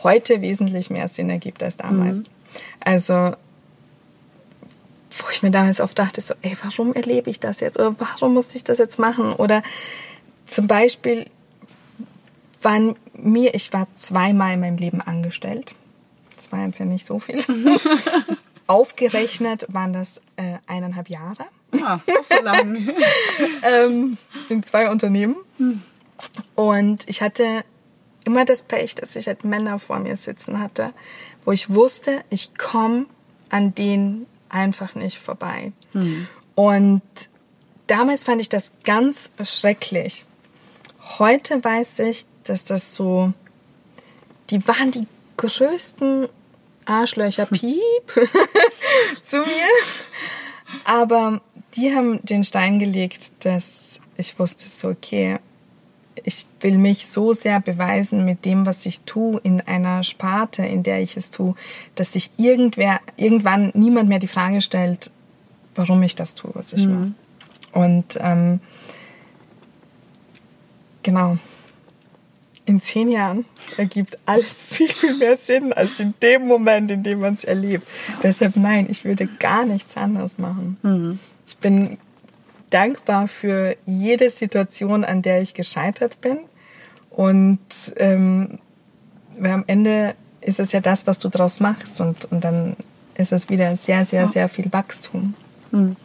heute 0.04 0.42
wesentlich 0.42 0.90
mehr 0.90 1.08
Sinn 1.08 1.30
ergibt 1.30 1.64
als 1.64 1.78
damals. 1.78 2.20
Mhm. 2.20 2.34
Also, 2.84 3.36
wo 5.18 5.30
ich 5.32 5.44
mir 5.44 5.52
damals 5.52 5.82
oft 5.82 5.98
dachte, 6.00 6.22
so, 6.22 6.34
ey, 6.42 6.58
warum 6.64 6.94
erlebe 6.94 7.30
ich 7.30 7.40
das 7.40 7.60
jetzt? 7.60 7.78
Oder 7.78 7.96
warum 8.00 8.34
muss 8.34 8.56
ich 8.56 8.64
das 8.64 8.78
jetzt 8.78 9.00
machen? 9.00 9.34
Oder 9.34 9.64
zum 10.46 10.68
Beispiel 10.68 11.26
waren 12.62 12.96
mir, 13.14 13.54
ich 13.54 13.72
war 13.74 13.88
zweimal 13.96 14.54
in 14.54 14.60
meinem 14.62 14.78
Leben 14.78 15.02
angestellt. 15.02 15.76
Das 16.36 16.52
war 16.52 16.66
jetzt 16.66 16.80
ja 16.80 16.86
nicht 16.86 17.06
so 17.06 17.20
viel. 17.20 17.44
Aufgerechnet 18.68 19.66
waren 19.70 19.94
das 19.94 20.22
äh, 20.36 20.58
eineinhalb 20.68 21.10
Jahre. 21.10 21.46
Ah, 21.82 22.00
so 22.30 22.44
lang. 22.44 22.90
ähm, 23.64 24.18
in 24.50 24.64
zwei 24.64 24.90
Unternehmen. 24.90 25.36
Und 26.56 27.08
ich 27.08 27.22
hatte 27.22 27.64
immer 28.26 28.46
das 28.46 28.64
Pech, 28.64 28.96
dass 28.96 29.16
ich 29.16 29.28
halt 29.28 29.44
Männer 29.44 29.80
vor 29.80 30.00
mir 30.00 30.18
sitzen 30.18 30.60
hatte, 30.60 30.94
wo 31.46 31.52
ich 31.52 31.70
wusste, 31.70 32.24
ich 32.30 32.58
komme 32.58 33.06
an 33.50 33.74
denen 33.76 34.28
einfach 34.50 34.96
nicht 34.96 35.20
vorbei. 35.20 35.72
Mhm. 35.94 36.28
Und 36.56 37.02
damals 37.88 38.24
fand 38.24 38.42
ich 38.42 38.50
das 38.50 38.74
ganz 38.84 39.32
schrecklich. 39.44 40.26
Heute 41.18 41.64
weiß 41.64 42.00
ich, 42.00 42.26
dass 42.44 42.64
das 42.64 42.94
so, 42.94 43.34
die 44.50 44.68
waren 44.68 44.92
die 44.92 45.08
größten 45.38 46.28
Arschlöcher, 46.86 47.46
piep, 47.52 47.82
zu 49.24 49.38
mir. 49.38 49.70
Aber 50.84 51.42
die 51.76 51.94
haben 51.94 52.20
den 52.24 52.44
Stein 52.44 52.80
gelegt, 52.80 53.32
dass 53.40 54.02
ich 54.18 54.38
wusste, 54.40 54.68
so, 54.68 54.90
okay, 54.90 55.38
ich 56.24 56.46
will 56.62 56.78
mich 56.78 57.08
so 57.08 57.34
sehr 57.34 57.60
beweisen 57.60 58.26
mit 58.26 58.46
dem, 58.46 58.66
was 58.66 58.86
ich 58.86 59.02
tue, 59.02 59.40
in 59.44 59.62
einer 59.62 60.04
Sparte, 60.04 60.64
in 60.64 60.84
der 60.84 61.02
ich 61.02 61.16
es 61.16 61.30
tue, 61.30 61.56
dass 61.96 62.14
sich 62.14 62.32
irgendwer, 62.38 63.00
irgendwann 63.16 63.72
niemand 63.74 64.10
mehr 64.10 64.20
die 64.20 64.28
Frage 64.28 64.62
stellt, 64.62 65.12
warum 65.76 66.04
ich 66.04 66.16
das 66.16 66.36
tue, 66.36 66.52
was 66.54 66.74
ich 66.74 66.86
mhm. 66.86 66.94
mache. 66.94 67.14
Und 67.72 68.18
ähm, 68.20 68.60
genau, 71.04 71.38
in 72.66 72.82
zehn 72.82 73.10
Jahren 73.10 73.46
ergibt 73.78 74.18
alles 74.26 74.64
viel, 74.68 74.90
viel 74.90 75.16
mehr 75.16 75.38
Sinn 75.38 75.74
als 75.74 76.00
in 76.00 76.14
dem 76.22 76.48
Moment, 76.48 76.92
in 76.92 77.04
dem 77.04 77.20
man 77.20 77.36
es 77.36 77.44
erlebt. 77.44 77.88
Deshalb 78.24 78.56
nein, 78.56 78.88
ich 78.90 79.06
würde 79.06 79.28
gar 79.40 79.66
nichts 79.66 79.96
anderes 79.98 80.38
machen. 80.38 80.78
Mhm. 80.82 81.20
Ich 81.60 81.62
bin 81.62 81.98
dankbar 82.70 83.28
für 83.28 83.76
jede 83.86 84.30
Situation, 84.30 85.04
an 85.04 85.22
der 85.22 85.42
ich 85.42 85.54
gescheitert 85.54 86.22
bin. 86.22 86.38
Und 87.10 87.60
ähm, 87.98 88.60
weil 89.38 89.52
am 89.52 89.66
Ende 89.68 90.16
ist 90.40 90.62
es 90.62 90.72
ja 90.72 90.80
das, 90.80 91.06
was 91.06 91.20
du 91.20 91.28
daraus 91.28 91.60
machst. 91.60 92.00
Und, 92.00 92.32
und 92.32 92.46
dann 92.46 92.78
ist 93.16 93.34
es 93.34 93.50
wieder 93.50 93.76
sehr, 93.76 94.06
sehr, 94.06 94.30
sehr 94.30 94.48
viel 94.48 94.72
Wachstum. 94.72 95.34
Mhm. 95.72 95.98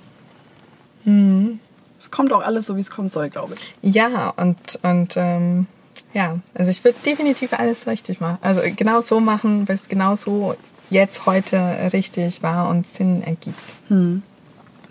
Mhm. 1.05 1.61
Es 2.01 2.11
kommt 2.11 2.33
auch 2.33 2.43
alles 2.43 2.67
so, 2.67 2.75
wie 2.75 2.81
es 2.81 2.91
kommen 2.91 3.09
soll, 3.09 3.31
glaube 3.31 3.55
ich. 3.55 3.95
Ja, 3.95 4.31
und, 4.31 4.81
und 4.83 5.15
ähm, 5.17 5.69
ja, 6.15 6.41
also 6.55 6.69
ich 6.73 6.83
würde 6.83 6.99
definitiv 7.07 7.53
alles 7.53 7.87
richtig 7.87 8.21
machen. 8.21 8.39
Also 8.41 8.61
genau 8.75 9.03
so 9.03 9.21
machen, 9.21 9.69
weil 9.69 9.77
es 9.77 9.89
genau 9.89 10.17
so 10.17 10.57
jetzt 10.91 11.27
heute 11.27 11.93
richtig 11.93 12.43
war 12.43 12.69
und 12.69 12.89
Sinn 12.89 13.23
ergibt. 13.23 13.61
Hm. 13.87 14.25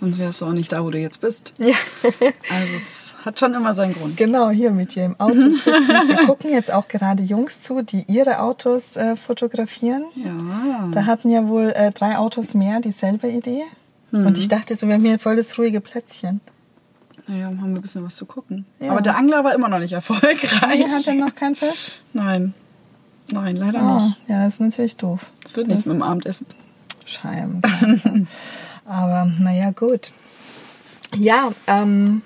Sonst 0.03 0.19
wärst 0.19 0.41
du 0.41 0.47
auch 0.47 0.51
nicht 0.51 0.69
da, 0.69 0.83
wo 0.83 0.89
du 0.89 0.97
jetzt 0.97 1.21
bist. 1.21 1.53
Ja. 1.59 1.75
also 2.03 2.73
es 2.75 3.15
hat 3.23 3.39
schon 3.39 3.53
immer 3.53 3.73
seinen 3.73 3.93
Grund. 3.93 4.17
Genau, 4.17 4.49
hier 4.49 4.71
mit 4.71 4.95
dir 4.95 5.05
im 5.05 5.17
Auto 5.17 5.39
sitzen. 5.39 5.87
Wir 5.87 6.25
gucken 6.25 6.51
jetzt 6.51 6.73
auch 6.73 6.89
gerade 6.89 7.23
Jungs 7.23 7.61
zu, 7.61 7.83
die 7.83 8.03
ihre 8.11 8.41
Autos 8.41 8.97
äh, 8.97 9.15
fotografieren. 9.15 10.03
Ja. 10.15 10.89
Da 10.91 11.05
hatten 11.05 11.29
ja 11.29 11.47
wohl 11.47 11.67
äh, 11.67 11.93
drei 11.93 12.17
Autos 12.17 12.53
mehr 12.53 12.81
dieselbe 12.81 13.29
Idee. 13.29 13.63
Mhm. 14.11 14.25
Und 14.25 14.37
ich 14.37 14.49
dachte 14.49 14.75
so, 14.75 14.87
wir 14.87 14.95
haben 14.95 15.05
hier 15.05 15.19
voll 15.19 15.37
das 15.37 15.57
ruhige 15.57 15.79
Plätzchen. 15.79 16.41
Naja, 17.27 17.45
haben 17.45 17.59
wir 17.59 17.79
ein 17.79 17.81
bisschen 17.81 18.03
was 18.03 18.17
zu 18.17 18.25
gucken. 18.25 18.65
Ja. 18.81 18.91
Aber 18.91 18.99
der 18.99 19.15
Angler 19.15 19.45
war 19.45 19.55
immer 19.55 19.69
noch 19.69 19.79
nicht 19.79 19.93
erfolgreich. 19.93 20.73
Hier 20.73 20.91
hat 20.91 21.07
er 21.07 21.13
noch 21.13 21.33
keinen 21.33 21.55
Fisch? 21.55 21.93
Nein. 22.11 22.53
Nein, 23.31 23.55
leider 23.55 23.81
oh, 23.81 24.03
nicht. 24.03 24.17
Ja, 24.27 24.43
das 24.43 24.55
ist 24.55 24.59
natürlich 24.59 24.97
doof. 24.97 25.27
Das 25.43 25.55
wird 25.55 25.67
nichts 25.67 25.85
mit 25.85 25.95
dem 25.95 26.01
Abendessen. 26.01 26.45
Scheiben. 27.05 27.61
Aber 28.85 29.31
naja, 29.39 29.71
gut. 29.71 30.11
Ja, 31.15 31.51
ähm, 31.67 32.21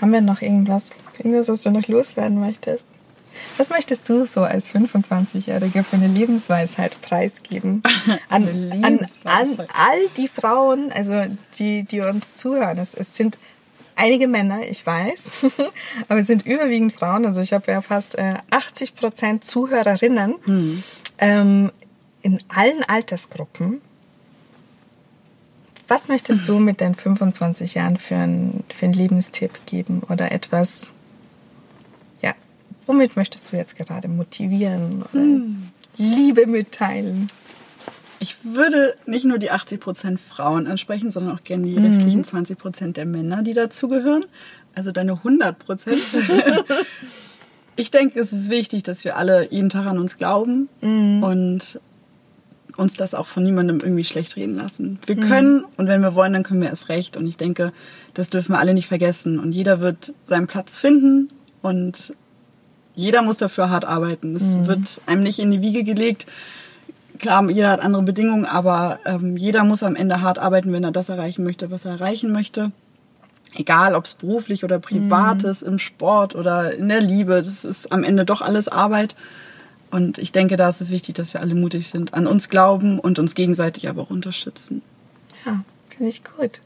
haben 0.00 0.12
wir 0.12 0.20
noch 0.20 0.42
irgendwas, 0.42 0.90
irgendwas, 1.16 1.48
was 1.48 1.62
du 1.62 1.70
noch 1.70 1.88
loswerden 1.88 2.40
möchtest? 2.40 2.84
Was 3.56 3.70
möchtest 3.70 4.08
du 4.08 4.26
so 4.26 4.42
als 4.42 4.72
25-Jährige 4.72 5.82
für 5.82 5.96
eine 5.96 6.08
Lebensweisheit 6.08 7.00
preisgeben? 7.02 7.82
An, 8.28 8.44
Lebensweisheit. 8.70 9.24
an, 9.24 9.60
an 9.60 9.66
all 9.74 10.08
die 10.16 10.28
Frauen, 10.28 10.92
also 10.92 11.24
die, 11.58 11.84
die 11.84 12.00
uns 12.00 12.36
zuhören. 12.36 12.78
Es, 12.78 12.94
es 12.94 13.16
sind 13.16 13.38
einige 13.96 14.28
Männer, 14.28 14.60
ich 14.62 14.84
weiß, 14.84 15.46
aber 16.08 16.20
es 16.20 16.26
sind 16.26 16.46
überwiegend 16.46 16.92
Frauen. 16.92 17.26
Also 17.26 17.40
ich 17.40 17.52
habe 17.52 17.70
ja 17.70 17.80
fast 17.80 18.16
äh, 18.16 18.34
80 18.50 18.94
Prozent 18.94 19.44
Zuhörerinnen 19.44 20.34
hm. 20.44 20.82
ähm, 21.18 21.72
in 22.22 22.38
allen 22.48 22.82
Altersgruppen. 22.84 23.80
Was 25.86 26.08
möchtest 26.08 26.46
du 26.46 26.58
mit 26.58 26.80
deinen 26.80 26.94
25 26.94 27.74
Jahren 27.74 27.96
für 27.96 28.16
einen, 28.16 28.64
für 28.68 28.84
einen 28.84 28.92
Lebenstipp 28.92 29.66
geben 29.66 30.02
oder 30.08 30.32
etwas, 30.32 30.92
Womit 32.88 33.16
möchtest 33.16 33.52
du 33.52 33.56
jetzt 33.56 33.76
gerade 33.76 34.08
motivieren 34.08 35.02
oder 35.02 35.20
hm. 35.20 35.68
Liebe 35.98 36.46
mitteilen? 36.46 37.30
Ich 38.18 38.46
würde 38.46 38.94
nicht 39.04 39.26
nur 39.26 39.38
die 39.38 39.52
80% 39.52 40.16
Frauen 40.16 40.66
ansprechen, 40.66 41.10
sondern 41.10 41.36
auch 41.36 41.44
gerne 41.44 41.66
die 41.66 41.78
mhm. 41.78 41.84
restlichen 41.84 42.24
20% 42.24 42.94
der 42.94 43.04
Männer, 43.04 43.42
die 43.42 43.52
dazugehören. 43.52 44.24
Also 44.74 44.90
deine 44.90 45.12
100%. 45.12 46.64
ich 47.76 47.90
denke, 47.90 48.18
es 48.18 48.32
ist 48.32 48.48
wichtig, 48.48 48.84
dass 48.84 49.04
wir 49.04 49.16
alle 49.16 49.52
jeden 49.52 49.68
Tag 49.68 49.86
an 49.86 49.98
uns 49.98 50.16
glauben 50.16 50.70
mhm. 50.80 51.22
und 51.22 51.80
uns 52.78 52.94
das 52.94 53.14
auch 53.14 53.26
von 53.26 53.42
niemandem 53.42 53.80
irgendwie 53.80 54.04
schlecht 54.04 54.36
reden 54.36 54.54
lassen. 54.54 54.98
Wir 55.04 55.16
mhm. 55.16 55.20
können 55.20 55.64
und 55.76 55.88
wenn 55.88 56.00
wir 56.00 56.14
wollen, 56.14 56.32
dann 56.32 56.44
können 56.44 56.62
wir 56.62 56.72
es 56.72 56.88
recht. 56.88 57.16
Und 57.16 57.26
ich 57.26 57.36
denke, 57.36 57.72
das 58.14 58.30
dürfen 58.30 58.52
wir 58.52 58.60
alle 58.60 58.72
nicht 58.72 58.86
vergessen. 58.86 59.40
Und 59.40 59.52
jeder 59.52 59.80
wird 59.80 60.14
seinen 60.24 60.46
Platz 60.46 60.78
finden 60.78 61.30
und 61.60 62.14
jeder 62.94 63.22
muss 63.22 63.36
dafür 63.36 63.68
hart 63.70 63.84
arbeiten. 63.84 64.34
Es 64.36 64.58
mhm. 64.58 64.66
wird 64.68 65.00
einem 65.06 65.22
nicht 65.24 65.40
in 65.40 65.50
die 65.50 65.60
Wiege 65.60 65.82
gelegt. 65.82 66.26
Klar, 67.18 67.50
jeder 67.50 67.70
hat 67.70 67.80
andere 67.80 68.02
Bedingungen, 68.02 68.44
aber 68.44 69.00
ähm, 69.04 69.36
jeder 69.36 69.64
muss 69.64 69.82
am 69.82 69.96
Ende 69.96 70.22
hart 70.22 70.38
arbeiten, 70.38 70.72
wenn 70.72 70.84
er 70.84 70.92
das 70.92 71.08
erreichen 71.08 71.42
möchte, 71.42 71.72
was 71.72 71.84
er 71.84 71.92
erreichen 71.92 72.30
möchte. 72.30 72.70
Egal, 73.54 73.96
ob 73.96 74.04
es 74.04 74.14
beruflich 74.14 74.62
oder 74.62 74.78
privat 74.78 75.42
ist, 75.42 75.62
mhm. 75.62 75.72
im 75.72 75.78
Sport 75.80 76.36
oder 76.36 76.74
in 76.74 76.88
der 76.88 77.00
Liebe, 77.00 77.42
das 77.42 77.64
ist 77.64 77.90
am 77.90 78.04
Ende 78.04 78.24
doch 78.24 78.40
alles 78.40 78.68
Arbeit. 78.68 79.16
Und 79.90 80.18
ich 80.18 80.32
denke, 80.32 80.56
da 80.56 80.68
ist 80.68 80.80
es 80.80 80.90
wichtig, 80.90 81.14
dass 81.14 81.34
wir 81.34 81.40
alle 81.40 81.54
mutig 81.54 81.88
sind, 81.88 82.14
an 82.14 82.26
uns 82.26 82.48
glauben 82.48 82.98
und 82.98 83.18
uns 83.18 83.34
gegenseitig 83.34 83.88
aber 83.88 84.02
auch 84.02 84.10
unterstützen. 84.10 84.82
Ja, 85.44 85.64
finde 85.90 86.08
ich 86.08 86.22
gut. 86.24 86.60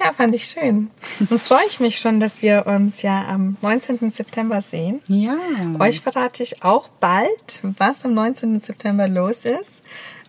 Ja, 0.00 0.12
fand 0.12 0.34
ich 0.34 0.44
schön. 0.44 0.90
Und 1.28 1.40
freue 1.40 1.66
ich 1.68 1.80
mich 1.80 1.98
schon, 1.98 2.20
dass 2.20 2.40
wir 2.40 2.66
uns 2.66 3.02
ja 3.02 3.26
am 3.26 3.56
19. 3.62 4.10
September 4.10 4.62
sehen. 4.62 5.00
Ja. 5.08 5.36
Euch 5.80 6.00
verrate 6.00 6.42
ich 6.42 6.62
auch 6.62 6.88
bald, 6.88 7.62
was 7.78 8.04
am 8.04 8.14
19. 8.14 8.60
September 8.60 9.08
los 9.08 9.44
ist. 9.44 9.82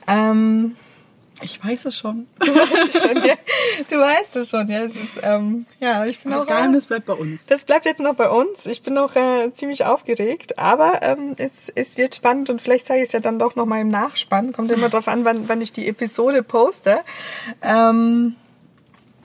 Ähm, 0.08 0.76
ich 1.42 1.64
weiß 1.64 1.86
es 1.86 1.98
schon. 1.98 2.28
Du 2.40 2.48
weißt 2.48 2.96
es 2.96 3.02
schon, 3.02 3.26
ja. 3.26 3.36
Du 3.90 3.96
weißt 3.98 4.36
es 4.38 4.50
schon, 4.50 4.70
ja. 4.70 4.80
Es 4.82 4.96
ist, 4.96 5.20
ähm, 5.24 5.66
ja, 5.80 6.06
ich 6.06 6.20
bin 6.20 6.32
das 6.32 6.42
auch. 6.42 6.48
Das 6.48 6.56
Geheimnis 6.56 6.88
bleibt 6.88 7.06
bei 7.06 7.14
uns. 7.14 7.46
Das 7.46 7.64
bleibt 7.64 7.86
jetzt 7.86 8.00
noch 8.00 8.16
bei 8.16 8.30
uns. 8.30 8.66
Ich 8.66 8.84
bin 8.84 8.98
auch 8.98 9.16
äh, 9.16 9.54
ziemlich 9.54 9.86
aufgeregt, 9.86 10.60
aber 10.60 11.02
ähm, 11.02 11.36
es, 11.38 11.70
es 11.74 11.98
wird 11.98 12.16
spannend 12.16 12.50
und 12.50 12.62
vielleicht 12.62 12.86
zeige 12.86 13.02
ich 13.02 13.08
es 13.08 13.14
ja 13.14 13.20
dann 13.20 13.40
doch 13.40 13.56
noch 13.56 13.66
mal 13.66 13.82
im 13.82 13.90
Nachspann. 13.90 14.52
Kommt 14.52 14.72
immer 14.72 14.90
drauf 14.90 15.08
an, 15.08 15.26
wann, 15.26 15.48
wann 15.48 15.62
ich 15.62 15.72
die 15.72 15.88
Episode 15.88 16.44
poste. 16.44 17.00
Ähm, 17.62 18.36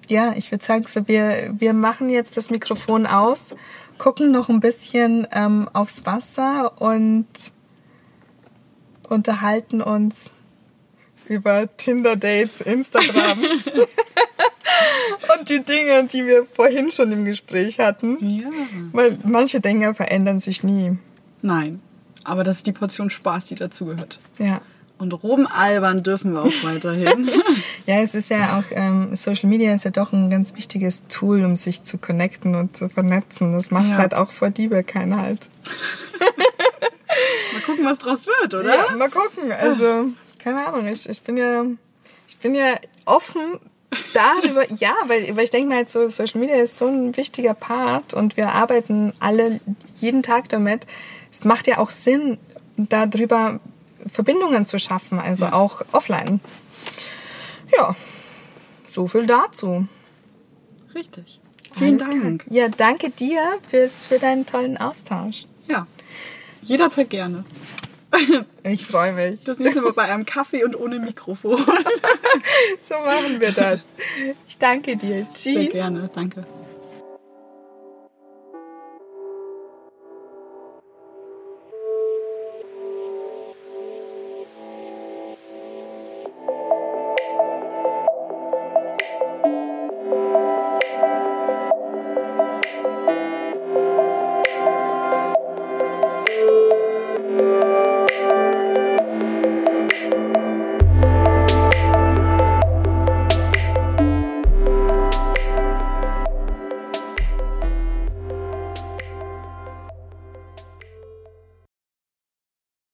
ja, 0.09 0.35
ich 0.37 0.51
würde 0.51 0.65
sagen, 0.65 0.85
so 0.87 1.09
wir, 1.09 1.55
wir 1.57 1.73
machen 1.73 2.11
jetzt 2.11 2.37
das 2.37 2.51
Mikrofon 2.51 3.07
aus, 3.07 3.57
gucken 3.99 4.31
noch 4.31 4.49
ein 4.49 4.61
bisschen 4.61 5.27
ähm, 5.33 5.69
aufs 5.73 6.05
Wasser 6.05 6.81
und 6.81 7.27
unterhalten 9.09 9.81
uns 9.81 10.35
über 11.29 11.69
Tinder-Dates, 11.77 12.61
Instagram 12.61 13.39
und 15.39 15.49
die 15.49 15.65
Dinge, 15.65 16.05
die 16.07 16.27
wir 16.27 16.47
vorhin 16.47 16.91
schon 16.91 17.13
im 17.13 17.25
Gespräch 17.25 17.79
hatten. 17.79 18.19
Ja. 18.29 18.49
Weil 18.93 19.19
manche 19.25 19.61
Dinge 19.61 19.95
verändern 19.95 20.41
sich 20.41 20.63
nie. 20.63 20.99
Nein. 21.43 21.81
Aber 22.25 22.45
das 22.45 22.59
ist 22.59 22.67
die 22.67 22.73
Portion 22.73 23.11
Spaß, 23.11 23.47
die 23.47 23.55
dazugehört. 23.55 24.19
Ja. 24.39 24.61
Und 24.97 25.13
rumalbern 25.13 26.03
dürfen 26.03 26.33
wir 26.33 26.43
auch 26.43 26.65
weiterhin. 26.65 27.29
Ja, 27.87 27.97
es 28.01 28.15
ist 28.15 28.31
ja 28.31 28.59
auch, 28.59 28.65
ähm, 28.71 29.15
Social 29.15 29.51
Media 29.51 29.75
ist 29.75 29.85
ja 29.85 29.91
doch 29.91 30.15
ein 30.15 30.31
ganz 30.31 30.57
wichtiges 30.57 31.07
Tool, 31.09 31.45
um 31.45 31.55
sich 31.55 31.83
zu 31.83 31.99
connecten 31.99 32.55
und 32.55 32.75
zu 32.79 32.89
vernetzen. 32.89 33.53
Das 33.53 33.71
macht 33.71 33.91
Ja. 33.91 33.99
halt 33.99 34.15
auch 34.15 34.33
vor 34.33 34.49
Liebe 34.57 34.83
keinen 34.85 35.21
Halt. 35.21 35.51
Mal 37.53 37.61
gucken, 37.67 37.85
was 37.85 37.99
draus 37.99 38.27
wird, 38.27 38.55
oder? 38.55 38.75
Ja, 38.75 38.97
mal 38.97 39.11
gucken. 39.11 39.53
Also, 39.53 40.07
keine 40.45 40.67
Ahnung, 40.67 40.87
ich, 40.87 41.09
ich 41.09 41.23
bin 41.23 41.39
ja, 41.39 41.65
ich 42.29 42.37
bin 42.37 42.55
ja 42.55 42.75
offen 43.07 43.59
darüber, 44.13 44.71
ja, 44.79 44.95
weil, 45.07 45.35
weil 45.35 45.45
ich 45.45 45.51
denke 45.51 45.69
mal, 45.69 45.77
halt 45.77 45.89
so, 45.91 46.07
Social 46.07 46.39
Media 46.39 46.57
ist 46.57 46.77
so 46.77 46.87
ein 46.87 47.17
wichtiger 47.17 47.55
Part 47.55 48.13
und 48.13 48.37
wir 48.37 48.53
arbeiten 48.53 49.15
alle 49.21 49.59
jeden 49.97 50.23
Tag 50.23 50.51
damit. 50.51 50.87
Es 51.33 51.45
macht 51.45 51.67
ja 51.67 51.79
auch 51.79 51.91
Sinn, 51.91 52.37
darüber 52.77 53.59
Verbindungen 54.13 54.67
zu 54.67 54.79
schaffen, 54.79 55.19
also 55.19 55.47
auch 55.47 55.81
offline. 55.93 56.41
Ja, 57.75 57.97
so 58.91 59.07
viel 59.07 59.27
dazu. 59.27 59.89
Richtig. 60.95 61.41
Vielen 61.73 62.03
Alles. 62.03 62.23
Dank. 62.23 62.45
Ja, 62.51 62.69
danke 62.69 63.11
dir 63.11 63.41
fürs, 63.69 64.05
für 64.05 64.19
deinen 64.19 64.45
tollen 64.45 64.77
Austausch. 64.77 65.47
Ja. 65.67 65.87
Jederzeit 66.63 67.09
gerne. 67.11 67.45
Ich 68.63 68.87
freue 68.87 69.13
mich. 69.13 69.45
Das 69.45 69.59
nächste 69.59 69.83
Mal 69.83 69.93
bei 69.93 70.05
einem 70.05 70.25
Kaffee 70.25 70.65
und 70.65 70.77
ohne 70.77 70.99
Mikrofon. 70.99 71.59
So 72.81 72.95
machen 72.95 73.41
wir 73.41 73.53
das. 73.53 73.85
Ich 74.49 74.59
danke 74.59 74.97
dir. 74.97 75.27
Tschüss. 75.35 75.55
Sehr 75.55 75.67
gerne. 75.67 76.11
Danke. 76.13 76.45